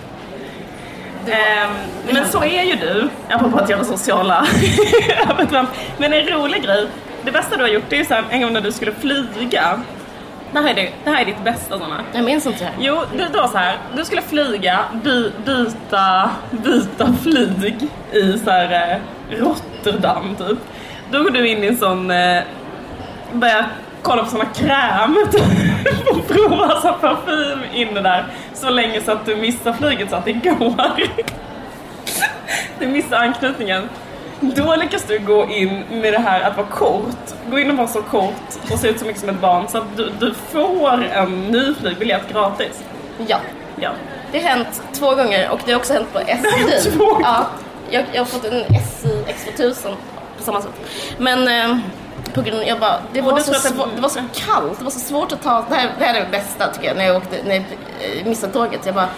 Ehm, 1.32 1.70
men 2.12 2.28
så 2.28 2.44
är 2.44 2.62
ju 2.62 2.74
du, 2.74 3.08
apropå 3.30 3.58
att 3.58 3.70
göra 3.70 3.84
sociala 3.84 4.46
övertramp. 5.30 5.70
Men 5.98 6.12
en 6.12 6.26
rolig 6.26 6.62
grej, 6.62 6.86
det 7.24 7.30
bästa 7.30 7.56
du 7.56 7.62
har 7.62 7.70
gjort 7.70 7.92
är 7.92 7.96
ju 7.96 8.04
så 8.04 8.14
här, 8.14 8.24
en 8.30 8.42
gång 8.42 8.52
när 8.52 8.60
du 8.60 8.72
skulle 8.72 8.92
flyga. 8.92 9.80
Det 10.54 10.60
här 10.60 10.70
är, 10.70 10.74
det, 10.74 10.90
det 11.04 11.10
här 11.10 11.20
är 11.20 11.24
ditt 11.24 11.44
bästa 11.44 11.78
sådana. 11.78 12.00
Jag 12.12 12.24
minns 12.24 12.46
inte 12.46 12.58
det 12.58 12.64
här. 12.64 12.74
Jo, 12.78 13.00
det 13.16 13.28
det 13.32 13.38
var 13.38 13.48
så 13.48 13.58
här. 13.58 13.78
Du 13.96 14.04
skulle 14.04 14.22
flyga, 14.22 14.84
by, 15.04 15.30
byta, 15.46 16.30
byta 16.50 17.12
flyg 17.22 17.88
i 18.12 18.38
så 18.38 18.50
här, 18.50 19.00
eh, 19.30 19.38
Rotterdam 19.38 20.36
typ. 20.36 20.58
Då 21.10 21.22
går 21.22 21.30
du 21.30 21.48
in 21.48 21.64
i 21.64 21.66
en 21.66 21.76
sån, 21.76 22.10
eh, 22.10 22.42
börjar 23.32 23.66
kolla 24.02 24.22
på 24.22 24.30
såna 24.30 24.44
kräm 24.44 25.16
typ, 25.32 26.08
och 26.10 26.28
prova 26.28 26.66
här 26.66 26.92
parfym 26.92 27.58
inne 27.72 28.00
där. 28.00 28.24
Så 28.54 28.70
länge 28.70 29.00
så 29.00 29.12
att 29.12 29.26
du 29.26 29.36
missar 29.36 29.72
flyget 29.72 30.10
så 30.10 30.16
att 30.16 30.24
det 30.24 30.32
går. 30.32 30.74
Du 32.78 32.86
missar 32.86 33.16
anknytningen. 33.16 33.88
Då 34.40 34.76
lyckas 34.76 35.02
du 35.04 35.18
gå 35.18 35.46
in 35.48 35.84
med 35.90 36.12
det 36.12 36.18
här 36.18 36.40
att 36.40 36.56
vara 36.56 36.66
kort. 36.66 37.16
Gå 37.50 37.58
in 37.58 37.70
och 37.70 37.76
vara 37.76 37.88
så 37.88 38.02
kort 38.02 38.34
och 38.72 38.78
se 38.78 38.88
ut 38.88 38.98
så 38.98 39.04
mycket 39.04 39.20
som 39.20 39.28
ett 39.28 39.40
barn 39.40 39.68
så 39.68 39.78
att 39.78 39.96
du, 39.96 40.12
du 40.20 40.34
får 40.34 41.04
en 41.04 41.40
ny 41.46 41.74
flygbiljett 41.74 42.32
gratis. 42.32 42.82
Ja. 43.26 43.36
Ja. 43.80 43.90
Det 44.32 44.38
har 44.40 44.48
hänt 44.48 44.82
två 44.92 45.14
gånger 45.14 45.50
och 45.50 45.60
det 45.64 45.72
har 45.72 45.78
också 45.78 45.92
hänt 45.92 46.12
på 46.12 46.18
SJ. 46.26 46.90
Ja, 47.22 47.46
jag, 47.90 48.04
jag 48.12 48.20
har 48.20 48.26
fått 48.26 48.44
en 48.44 48.60
SJ 48.74 49.08
X2000 49.08 49.94
på 50.38 50.42
samma 50.44 50.60
sätt. 50.62 50.70
Men 51.18 51.48
eh, 51.48 51.78
på 52.34 52.42
grund 52.42 52.62
jag 52.66 52.80
bara, 52.80 52.96
det 53.12 53.20
var, 53.20 53.38
så 53.38 53.50
att 53.50 53.62
det- 53.62 53.68
svår, 53.68 53.88
det 53.96 54.02
var 54.02 54.08
så 54.08 54.20
kallt, 54.34 54.78
det 54.78 54.84
var 54.84 54.90
så 54.90 54.98
svårt 55.00 55.32
att 55.32 55.42
ta, 55.42 55.64
det 55.68 55.74
här, 55.74 55.90
det 55.98 56.04
här 56.04 56.14
är 56.14 56.20
det 56.20 56.30
bästa 56.30 56.72
tycker 56.72 56.88
jag 56.88 56.96
när 56.96 57.04
jag 57.04 57.16
åkte, 57.16 57.36
när 57.46 57.54
jag 57.54 57.64
missade 58.26 58.52
tåget. 58.52 58.80
Jag 58.86 58.94
bara, 58.94 59.08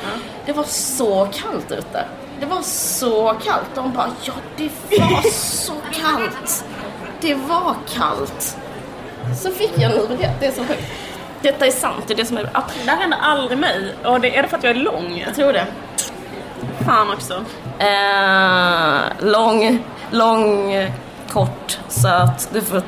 det 0.46 0.52
var 0.52 0.64
så 0.64 1.29
kallt 1.33 1.72
ute. 1.72 2.05
Det 2.40 2.46
var 2.46 2.62
så 2.62 3.35
kallt. 3.44 3.75
De 3.75 3.92
bara, 3.92 4.11
ja 4.22 4.33
det 4.57 4.70
var 4.99 5.31
så 5.31 5.72
kallt. 5.92 6.64
Det 7.20 7.35
var 7.35 7.75
kallt. 7.94 8.57
Så 9.42 9.51
fick 9.51 9.72
jag 9.75 9.92
en 9.92 10.18
det 10.40 10.46
är 10.46 10.53
så 10.53 10.64
sjukt. 10.64 10.83
Detta 11.42 11.66
är 11.66 11.70
sant, 11.70 12.05
det 12.07 12.14
är 12.14 12.16
det 12.16 12.25
som 12.25 12.37
är, 12.37 12.51
ja, 12.55 12.64
Det 12.85 12.90
här 12.90 12.99
händer 12.99 13.18
aldrig 13.22 13.59
mig. 13.59 13.94
Och 14.05 14.20
det 14.20 14.37
är 14.37 14.42
det 14.42 14.49
för 14.49 14.57
att 14.57 14.64
jag 14.64 14.77
är 14.77 14.81
lång? 14.81 15.22
jag 15.27 15.35
tror 15.35 15.53
det. 15.53 15.66
Fan 16.87 17.11
också. 17.11 17.44
Eh, 17.79 19.01
lång, 19.31 19.85
lång, 20.11 20.72
kort, 21.31 21.79
söt. 21.89 22.49
Du 22.53 22.61
får... 22.62 22.77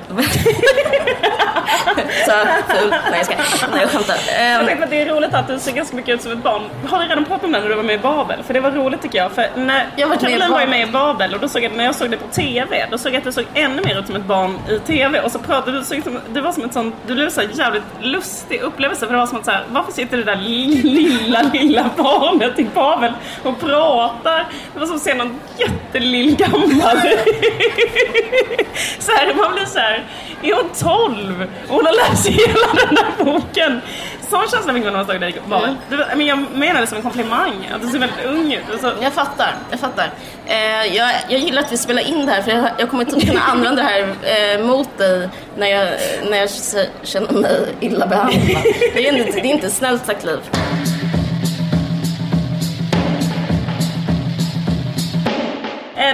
söt, 2.27 2.49
ful. 2.69 2.91
Nej 3.11 3.17
jag 3.17 3.27
ska. 3.27 3.35
Nej 3.73 3.81
jag 3.81 3.91
skämtar. 3.91 4.17
Jag 4.39 4.61
Eh, 4.61 4.67
tänkte 4.67 4.85
att 4.85 4.91
det 4.91 5.01
är 5.03 5.07
roligt 5.15 5.35
att 5.35 5.49
du 5.49 5.59
ser 5.59 5.73
ganska 5.73 5.97
mycket 5.97 6.15
ut 6.15 6.23
som 6.23 6.33
ett 6.33 6.43
barn. 6.43 6.63
Har 6.89 6.99
vi 6.99 7.05
redan 7.05 7.25
pratat 7.25 7.45
om 7.45 7.53
det 7.53 7.61
när 7.61 7.69
du 7.69 7.75
var 7.75 7.83
med 7.83 7.95
i 7.95 7.99
Babel? 7.99 8.43
För 8.43 8.55
det 8.55 8.61
var 8.61 8.71
roligt 8.71 9.03
tycker 9.03 9.19
jag. 9.19 9.33
För 9.33 9.47
när 9.57 9.87
Jag 9.97 10.15
i 10.15 10.19
Caroline 10.19 10.51
var 10.51 10.61
ju 10.61 10.67
med 10.67 10.89
i 10.89 10.93
Babel 10.93 11.35
och 11.35 11.41
då 11.41 11.49
såg 11.49 11.63
jag, 11.65 11.73
när 11.77 11.85
jag 11.85 11.95
såg 11.95 12.11
det 12.11 12.17
på 12.17 12.27
TV, 12.29 12.87
då 12.91 12.99
såg 12.99 13.13
jag 13.13 13.19
att 13.19 13.25
du 13.25 13.33
såg 13.33 13.45
ännu 13.55 13.83
mer 13.83 13.99
ut 13.99 14.07
som 14.07 14.17
ett 14.17 14.25
barn 14.25 14.59
i 14.69 14.79
TV. 14.79 15.21
Och 15.21 15.33
så 15.33 15.39
pratade 15.39 15.79
du, 15.79 15.85
såg 15.85 16.03
som, 16.03 16.19
det 16.29 16.41
var 16.41 16.53
som 16.53 16.65
ett 16.65 16.73
sånt, 16.73 16.95
du 17.07 17.15
blev 17.15 17.31
så 17.31 17.43
jävligt 17.53 17.83
lustig 18.01 18.61
upplevelse. 18.61 19.07
För 19.07 19.13
det 19.13 19.19
var 19.19 19.27
som 19.27 19.39
att 19.39 19.45
så 19.45 19.51
här, 19.51 19.65
varför 19.69 19.93
sitter 19.93 20.17
det 20.17 20.25
där 20.25 20.37
lilla, 20.37 21.43
lilla 21.53 21.91
barnet 21.97 22.59
i 22.59 22.65
Babel 22.75 23.13
och 23.45 23.61
pratar? 23.61 24.47
Det 24.75 24.79
var 24.81 24.87
som 24.87 24.97
att 24.97 25.03
se 25.03 25.15
någon 25.15 25.41
jättelill 25.57 26.37
gammal. 26.37 26.99
så 28.99 29.13
här, 29.13 29.35
man 29.35 29.53
blir 29.53 29.65
så 29.65 29.79
här, 29.79 30.05
är 30.43 30.55
hon 30.55 30.71
12? 31.09 31.47
Och 31.69 31.75
hon 31.75 31.87
har 31.87 31.93
läst 32.11 32.27
hela 32.27 32.67
den 32.87 32.95
där 32.95 33.25
boken 33.25 33.81
sån 34.31 34.41
känsla 34.49 34.73
fick 34.75 34.85
man 34.85 34.93
när 34.93 34.99
man 34.99 35.07
såg 35.07 35.21
dig 35.21 35.35
bara. 35.47 35.65
Mm. 35.65 35.77
Men 36.17 36.27
jag 36.27 36.39
menar 36.55 36.81
det 36.81 36.87
som 36.87 36.97
en 36.97 37.03
komplimang, 37.03 37.71
att 37.75 37.83
du 37.83 37.89
ser 37.89 37.99
väldigt 37.99 38.25
ung 38.25 38.53
ut. 38.53 38.81
Så- 38.81 38.93
Jag 39.01 39.13
fattar, 39.13 39.55
jag 39.71 39.81
fattar. 39.81 40.11
Eh, 40.47 40.57
jag, 40.97 41.11
jag 41.29 41.41
gillar 41.41 41.63
att 41.63 41.73
vi 41.73 41.77
spelar 41.77 42.03
in 42.03 42.27
det 42.27 42.33
här 42.33 42.43
för 42.43 42.51
jag, 42.51 42.71
jag 42.79 42.91
kommer 42.91 43.05
inte 43.15 43.27
kunna 43.27 43.41
använda 43.41 43.83
det 43.83 43.89
här 43.89 44.01
eh, 44.59 44.65
mot 44.67 44.99
dig 44.99 45.29
när 45.59 45.67
jag, 45.67 45.89
när 46.31 46.39
jag 46.39 46.49
känner 47.03 47.33
mig 47.33 47.67
illa 47.81 48.07
behandlad. 48.07 48.63
Det 48.95 49.09
är 49.09 49.17
inte, 49.19 49.33
det 49.41 49.49
är 49.49 49.53
inte 49.55 49.71
snällt 49.71 50.07
sagt 50.07 50.25
Liv. 50.25 50.39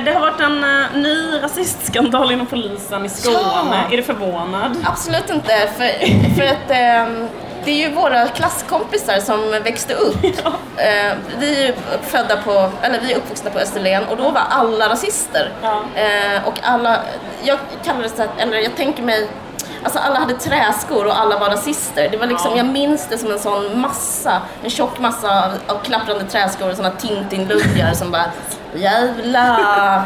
Det 0.00 0.12
har 0.12 0.20
varit 0.20 0.40
en 0.40 0.64
eh, 0.64 0.92
ny 0.94 1.42
rasistskandal 1.42 2.32
inom 2.32 2.46
polisen 2.46 3.04
i 3.04 3.08
Skåne. 3.08 3.38
Ja. 3.88 3.92
Är 3.92 3.96
du 3.96 4.02
förvånad? 4.02 4.76
Absolut 4.84 5.30
inte, 5.30 5.68
för, 5.76 5.88
för 6.34 6.42
att 6.42 6.70
ehm, 6.70 7.28
det 7.64 7.70
är 7.70 7.88
ju 7.88 7.94
våra 7.94 8.26
klasskompisar 8.26 9.20
som 9.20 9.50
växte 9.50 9.94
upp. 9.94 10.16
Eh, 10.76 11.12
vi 11.38 11.66
är 11.66 11.74
födda 12.02 12.36
på, 12.36 12.70
eller 12.82 13.00
vi 13.00 13.12
är 13.12 13.16
uppvuxna 13.16 13.50
på 13.50 13.58
Österlen 13.58 14.04
och 14.04 14.16
då 14.16 14.22
var 14.22 14.42
alla 14.50 14.88
rasister. 14.88 15.52
Ja. 15.62 15.82
Eh, 15.94 16.48
och 16.48 16.54
alla, 16.62 16.98
jag 17.42 17.58
kallar 17.84 18.02
det 18.02 18.08
så 18.08 18.22
att, 18.22 18.40
eller 18.40 18.56
jag 18.58 18.76
tänker 18.76 19.02
mig 19.02 19.28
Alltså 19.82 19.98
alla 19.98 20.18
hade 20.18 20.34
träskor 20.34 21.06
och 21.06 21.20
alla 21.20 21.38
var 21.38 21.50
rasister. 21.50 22.08
Det 22.10 22.16
var 22.16 22.26
liksom, 22.26 22.50
Ja. 22.50 22.56
Jag 22.56 22.66
minns 22.66 23.06
det 23.08 23.18
som 23.18 23.30
en 23.30 23.38
sån 23.38 23.80
massa, 23.80 24.42
en 24.64 24.70
tjock 24.70 24.98
massa 24.98 25.44
av, 25.44 25.76
av 25.76 25.82
klapprande 25.82 26.24
träskor 26.24 26.70
och 26.70 26.76
såna 26.76 26.90
Tintin-luggar 26.90 27.94
som 27.94 28.10
bara 28.10 28.24
Jävla 28.74 30.04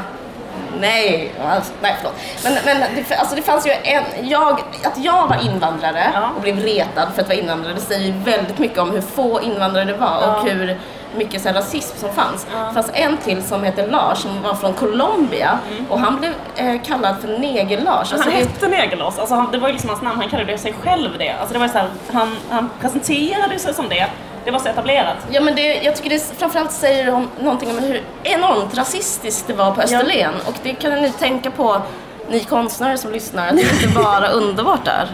Nej, 0.81 1.33
alltså, 1.51 1.73
nej 1.81 1.97
förlåt. 2.01 2.15
Men, 2.45 2.53
men 2.65 2.95
det, 2.95 3.17
alltså 3.17 3.37
det 3.37 3.43
fanns 3.43 3.67
ju 3.67 3.71
en, 3.83 4.05
jag, 4.23 4.53
att 4.85 4.99
jag 4.99 5.27
var 5.29 5.37
invandrare 5.45 6.11
Ja. 6.15 6.31
och 6.37 6.43
blev 6.43 6.59
retad 6.61 7.09
för 7.15 7.23
att 7.23 7.29
vara 7.29 7.39
invandrare 7.39 7.75
det 7.75 7.81
säger 7.81 8.07
ju 8.07 8.13
väldigt 8.13 8.59
mycket 8.59 8.79
om 8.79 8.91
hur 8.91 9.01
få 9.01 9.41
invandrare 9.43 9.85
det 9.85 9.93
var 9.97 10.19
Ja. 10.23 10.37
och 10.41 10.49
hur 10.49 10.79
mycket 11.17 11.43
så 11.43 11.49
här, 11.49 11.55
rasism 11.55 11.97
som 11.99 12.13
fanns. 12.13 12.45
Det 12.69 12.75
fanns 12.75 12.91
en 12.95 13.17
till 13.17 13.43
som 13.43 13.65
hette 13.65 13.87
Lars 13.87 14.19
som 14.19 14.43
var 14.43 14.55
från 14.55 14.73
Colombia 14.73 15.59
och 15.89 16.01
han 16.01 16.17
blev 16.21 16.33
eh, 16.57 16.83
kallad 16.83 17.17
för 17.21 17.29
Neger-Lars. 17.39 18.13
Alltså, 18.13 18.15
Mm. 18.15 18.23
Han 18.33 18.33
det- 18.33 18.49
hette 18.49 18.69
Negerlås, 18.69 19.19
alltså 19.19 19.35
han, 19.35 19.51
det 19.51 19.59
var 19.59 19.69
ju 19.69 19.73
liksom 19.73 19.91
hans 19.91 20.03
namn, 20.03 20.21
han 20.21 20.29
kallade 20.31 20.59
sig 20.59 20.75
själv 20.83 21.11
det. 21.19 21.31
Alltså 21.41 21.53
det 21.53 21.59
var 21.59 21.69
så 21.69 21.79
här, 21.79 21.89
han, 22.13 22.37
han 22.51 22.71
presenterade 22.81 23.59
sig 23.59 23.75
som 23.75 23.89
det, 23.89 24.07
det 24.49 24.53
var 24.53 24.59
så 24.59 24.69
etablerat. 24.69 25.17
Ja 25.31 25.41
men 25.41 25.55
det, 25.55 25.75
jag 25.75 25.97
tycker 25.97 26.11
det 26.11 26.33
framförallt 26.39 26.73
säger 26.73 27.15
om, 27.15 27.29
någonting 27.41 27.71
om 27.71 27.79
hur 27.79 28.03
enormt 28.23 28.79
rasistiskt 28.79 29.47
det 29.47 29.53
var 29.53 29.73
på 29.73 29.81
Österlen 29.81 30.35
och 30.47 30.55
det 30.63 30.75
kan 30.75 30.93
ni 30.93 31.11
tänka 31.11 31.51
på 31.51 31.83
ni 32.29 32.45
konstnärer 32.45 32.97
som 32.97 33.13
lyssnar, 33.13 33.49
att 33.49 33.57
det 33.57 33.63
inte 33.63 33.89
bara 33.89 34.29
underbart 34.41 34.85
där. 34.85 35.09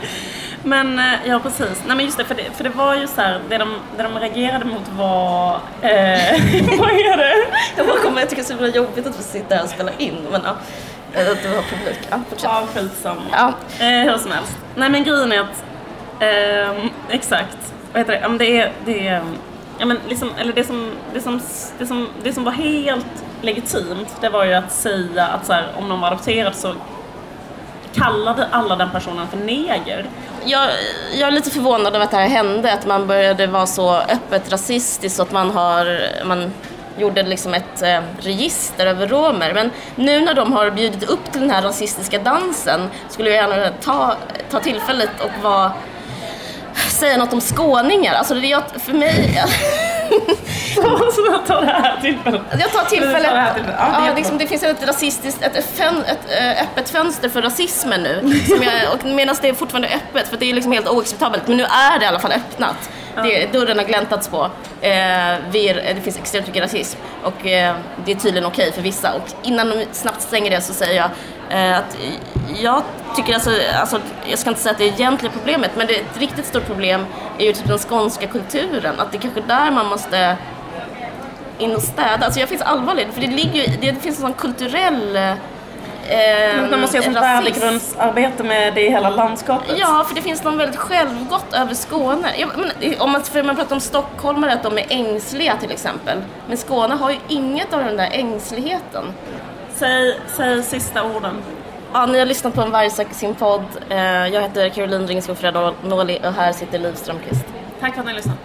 Men 0.64 0.98
eh, 0.98 1.04
ja 1.24 1.40
precis, 1.40 1.82
nej 1.86 1.96
men 1.96 2.04
just 2.04 2.18
det, 2.18 2.24
för 2.24 2.34
det, 2.34 2.44
för 2.54 2.64
det 2.64 2.70
var 2.70 2.94
ju 2.94 3.06
så 3.06 3.20
här, 3.20 3.40
det 3.48 3.58
de, 3.58 3.76
det 3.96 4.02
de 4.02 4.18
reagerade 4.18 4.64
mot 4.64 4.88
var, 4.96 5.54
eh, 5.82 5.90
vad 6.78 6.90
är 6.90 7.16
det? 7.16 7.46
Jag 7.76 7.86
bara 7.86 7.98
kommer, 7.98 8.20
jag 8.20 8.30
tycker 8.30 8.42
det 8.42 8.46
är 8.46 8.56
så 8.56 8.64
himla 8.64 8.76
jobbigt 8.76 9.06
att 9.06 9.18
vi 9.18 9.22
sitter 9.22 9.56
här 9.56 9.64
och 9.64 9.70
spelar 9.70 9.92
in 9.98 10.26
men 10.30 10.40
ja, 10.44 10.56
eh, 11.20 11.30
att 11.32 11.42
du 11.42 11.48
har 11.48 11.62
publik. 11.62 11.98
Ja, 12.10 12.20
fortsätt. 12.30 12.50
Ja, 12.52 12.66
skitsamma. 12.74 13.22
Ja. 13.32 13.52
Eh, 13.78 14.12
hur 14.12 14.18
som 14.18 14.30
helst. 14.30 14.56
Nej 14.74 14.90
men 14.90 15.04
grejen 15.04 15.32
är 15.32 15.40
att, 15.40 15.64
ehm, 16.20 16.90
exakt, 17.10 17.74
vad 17.94 18.00
heter 18.00 18.12
det, 18.12 18.20
ja, 18.20 18.28
men 18.28 18.38
det 18.38 18.60
är, 18.60 18.72
det 18.84 19.08
är, 19.08 19.20
mm, 19.20 19.38
ja 19.78 19.86
men 19.86 19.98
liksom, 20.08 20.30
eller 20.38 20.52
det 20.52 20.64
som, 20.64 20.90
det 21.12 21.20
som, 21.20 21.40
det 21.78 21.86
som, 21.86 22.08
det 22.22 22.32
som 22.32 22.44
var 22.44 22.52
helt 22.52 23.24
legitimt, 23.42 24.16
det 24.20 24.28
var 24.28 24.44
ju 24.44 24.54
att 24.54 24.72
säga 24.72 25.26
att 25.26 25.46
så 25.46 25.52
här, 25.52 25.68
om 25.78 25.88
någon 25.88 26.00
var 26.00 26.08
adopterad 26.08 26.54
så 26.54 26.74
kallade 27.94 28.46
alla 28.50 28.76
den 28.76 28.90
personen 28.90 29.28
för 29.28 29.36
neger. 29.36 30.06
Jag, 30.44 30.70
jag 31.14 31.28
är 31.28 31.30
lite 31.30 31.50
förvånad 31.50 31.94
över 31.94 32.04
att 32.04 32.10
det 32.10 32.16
här 32.16 32.28
hände, 32.28 32.72
att 32.72 32.86
man 32.86 33.06
började 33.06 33.46
vara 33.46 33.66
så 33.66 33.96
öppet 33.96 34.52
rasistisk 34.52 35.16
så 35.16 35.22
att 35.22 35.32
man 35.32 35.50
har, 35.50 35.98
man 36.24 36.52
gjorde 36.98 37.22
liksom 37.22 37.54
ett 37.54 37.82
eh, 37.82 38.00
register 38.20 38.86
över 38.86 39.06
romer. 39.06 39.54
Men 39.54 39.70
nu 39.96 40.20
när 40.20 40.34
de 40.34 40.52
har 40.52 40.70
bjudit 40.70 41.10
upp 41.10 41.32
till 41.32 41.40
den 41.40 41.50
här 41.50 41.62
rasistiska 41.62 42.18
dansen 42.18 42.80
skulle 43.08 43.30
jag 43.30 43.50
gärna 43.50 43.70
ta, 43.80 44.16
ta 44.50 44.60
tillfället 44.60 45.10
och 45.20 45.42
vara 45.42 45.72
säga 46.94 47.16
något 47.16 47.32
om 47.32 47.40
skåningar. 47.40 48.14
Alltså 48.14 48.34
det 48.34 48.52
är, 48.52 48.78
för 48.78 48.92
mig, 48.92 49.42
Så 51.14 51.26
jag 51.30 51.46
tar 51.46 51.60
det 51.60 51.72
här 51.72 52.00
tillfället. 52.00 52.42
jag 52.60 52.72
tar 52.72 52.84
tillfället, 52.84 53.22
Du 53.22 53.28
tar 53.28 53.34
det 53.34 53.40
här 53.40 53.54
tillfället. 53.54 53.74
Ja, 53.78 53.84
det 53.84 53.84
är 53.84 53.90
ja, 53.90 54.00
jättebra. 54.00 54.14
liksom, 54.14 54.38
det 54.38 54.46
finns 54.46 54.62
ett 54.62 54.86
rasistiskt, 54.86 55.42
ett, 55.42 55.64
fön, 55.74 56.04
ett 56.06 56.40
eh, 56.40 56.62
öppet 56.62 56.90
fönster 56.90 57.28
för 57.28 57.42
rasismen 57.42 58.02
nu. 58.02 58.40
Som 58.48 58.62
jag, 58.62 58.94
och 58.94 59.04
medan 59.04 59.36
det 59.42 59.48
är 59.48 59.54
fortfarande 59.54 59.88
öppet, 59.88 60.28
för 60.28 60.36
det 60.36 60.50
är 60.50 60.54
liksom 60.54 60.72
helt 60.72 60.88
oacceptabelt, 60.88 61.48
men 61.48 61.56
nu 61.56 61.62
är 61.62 61.98
det 61.98 62.04
i 62.04 62.08
alla 62.08 62.18
fall 62.18 62.32
öppnat. 62.32 62.90
Det, 63.22 63.52
dörren 63.52 63.78
har 63.78 63.84
gläntats 63.84 64.28
på. 64.28 64.44
Eh, 64.80 64.90
vi 65.50 65.68
är, 65.68 65.94
det 65.94 66.00
finns 66.00 66.18
extremt 66.18 66.46
mycket 66.46 66.62
rasism 66.62 66.98
och 67.22 67.46
eh, 67.46 67.76
det 68.04 68.12
är 68.12 68.16
tydligen 68.16 68.46
okej 68.46 68.72
för 68.72 68.82
vissa. 68.82 69.12
Och 69.14 69.28
innan 69.42 69.68
de 69.68 69.84
snabbt 69.92 70.22
stänger 70.22 70.50
det 70.50 70.60
så 70.60 70.72
säger 70.72 70.96
jag 70.96 71.10
eh, 71.58 71.78
att 71.78 71.96
jag 72.62 72.82
tycker 73.16 73.34
alltså, 73.34 73.50
alltså, 73.80 74.00
jag 74.26 74.38
ska 74.38 74.50
inte 74.50 74.62
säga 74.62 74.72
att 74.72 74.78
det 74.78 74.84
är 74.84 74.92
egentliga 74.92 75.32
problemet, 75.32 75.70
men 75.76 75.86
det, 75.86 75.94
ett 75.94 76.18
riktigt 76.18 76.46
stort 76.46 76.66
problem 76.66 77.06
är 77.38 77.44
ju 77.46 77.52
typ 77.52 77.68
den 77.68 77.78
skånska 77.78 78.26
kulturen. 78.26 79.00
Att 79.00 79.12
det 79.12 79.18
är 79.18 79.20
kanske 79.20 79.40
där 79.40 79.70
man 79.70 79.86
måste 79.86 80.36
in 81.58 81.76
och 81.76 81.82
städa. 81.82 82.24
Alltså 82.24 82.40
jag 82.40 82.48
finns 82.48 82.62
allvarligt, 82.62 83.14
för 83.14 83.20
det 83.20 83.26
ligger 83.26 83.62
ju, 83.62 83.76
det 83.80 84.02
finns 84.02 84.16
en 84.16 84.22
sån 84.22 84.32
kulturell 84.32 85.16
eh, 85.16 86.70
man 86.70 86.80
måste 86.80 86.96
göra 86.96 87.06
rasism. 87.06 87.20
värdegrundsarbete 87.20 88.42
med 88.42 88.74
det 88.74 88.86
i 88.86 88.90
hela 88.90 89.10
landskapet. 89.10 89.78
Ja, 89.78 90.04
för 90.08 90.14
det 90.14 90.22
finns 90.22 90.44
någon 90.44 90.56
väldigt 90.56 90.80
självgott 90.80 91.54
över 91.54 91.74
Skåne. 91.74 92.28
Ja, 92.38 92.46
men, 92.56 92.94
om 92.98 93.12
man, 93.12 93.22
för 93.22 93.42
man 93.42 93.56
pratar 93.56 93.74
om 93.74 93.80
stockholmare, 93.80 94.52
att 94.52 94.62
de 94.62 94.78
är 94.78 94.86
ängsliga 94.88 95.56
till 95.56 95.70
exempel. 95.70 96.18
Men 96.48 96.56
Skåne 96.56 96.94
har 96.94 97.10
ju 97.10 97.18
inget 97.28 97.74
av 97.74 97.84
den 97.84 97.96
där 97.96 98.08
ängsligheten. 98.12 99.04
Säg, 99.74 100.20
säg 100.36 100.62
sista 100.62 101.02
orden. 101.02 101.42
Ja, 101.96 102.06
ni 102.06 102.18
har 102.18 102.26
lyssnat 102.26 102.54
på 102.54 102.60
en 102.60 102.70
Vargsack 102.70 103.12
sin 103.12 103.34
podd. 103.34 103.64
Eh, 103.90 103.98
jag 103.98 104.42
heter 104.42 104.68
Caroline 104.68 105.06
Ringskog 105.06 105.36
Fredonoli 105.36 106.18
och 106.18 106.32
här 106.32 106.52
sitter 106.52 106.78
Liv 106.78 106.94
Strömqvist. 106.94 107.44
Tack 107.80 107.94
för 107.94 108.00
att 108.00 108.06
ni 108.06 108.12
lyssnade. 108.12 108.38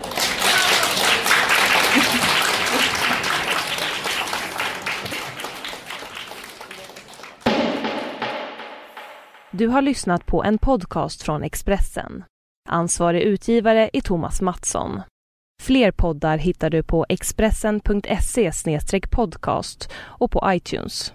Du 9.52 9.68
har 9.68 9.82
lyssnat 9.82 10.26
på 10.26 10.44
en 10.44 10.58
podcast 10.58 11.24
från 11.24 11.44
Expressen. 11.44 12.24
Ansvarig 12.70 13.22
utgivare 13.22 13.90
är 13.94 14.02
Thomas 14.02 14.42
Mattsson. 14.42 15.02
Fler 15.64 15.92
poddar 15.92 16.38
hittar 16.38 16.70
du 16.70 16.84
på 16.84 17.06
expressen.se 17.10 18.52
podcast 19.12 19.92
och 19.96 20.32
på 20.32 20.44
iTunes. 20.46 21.14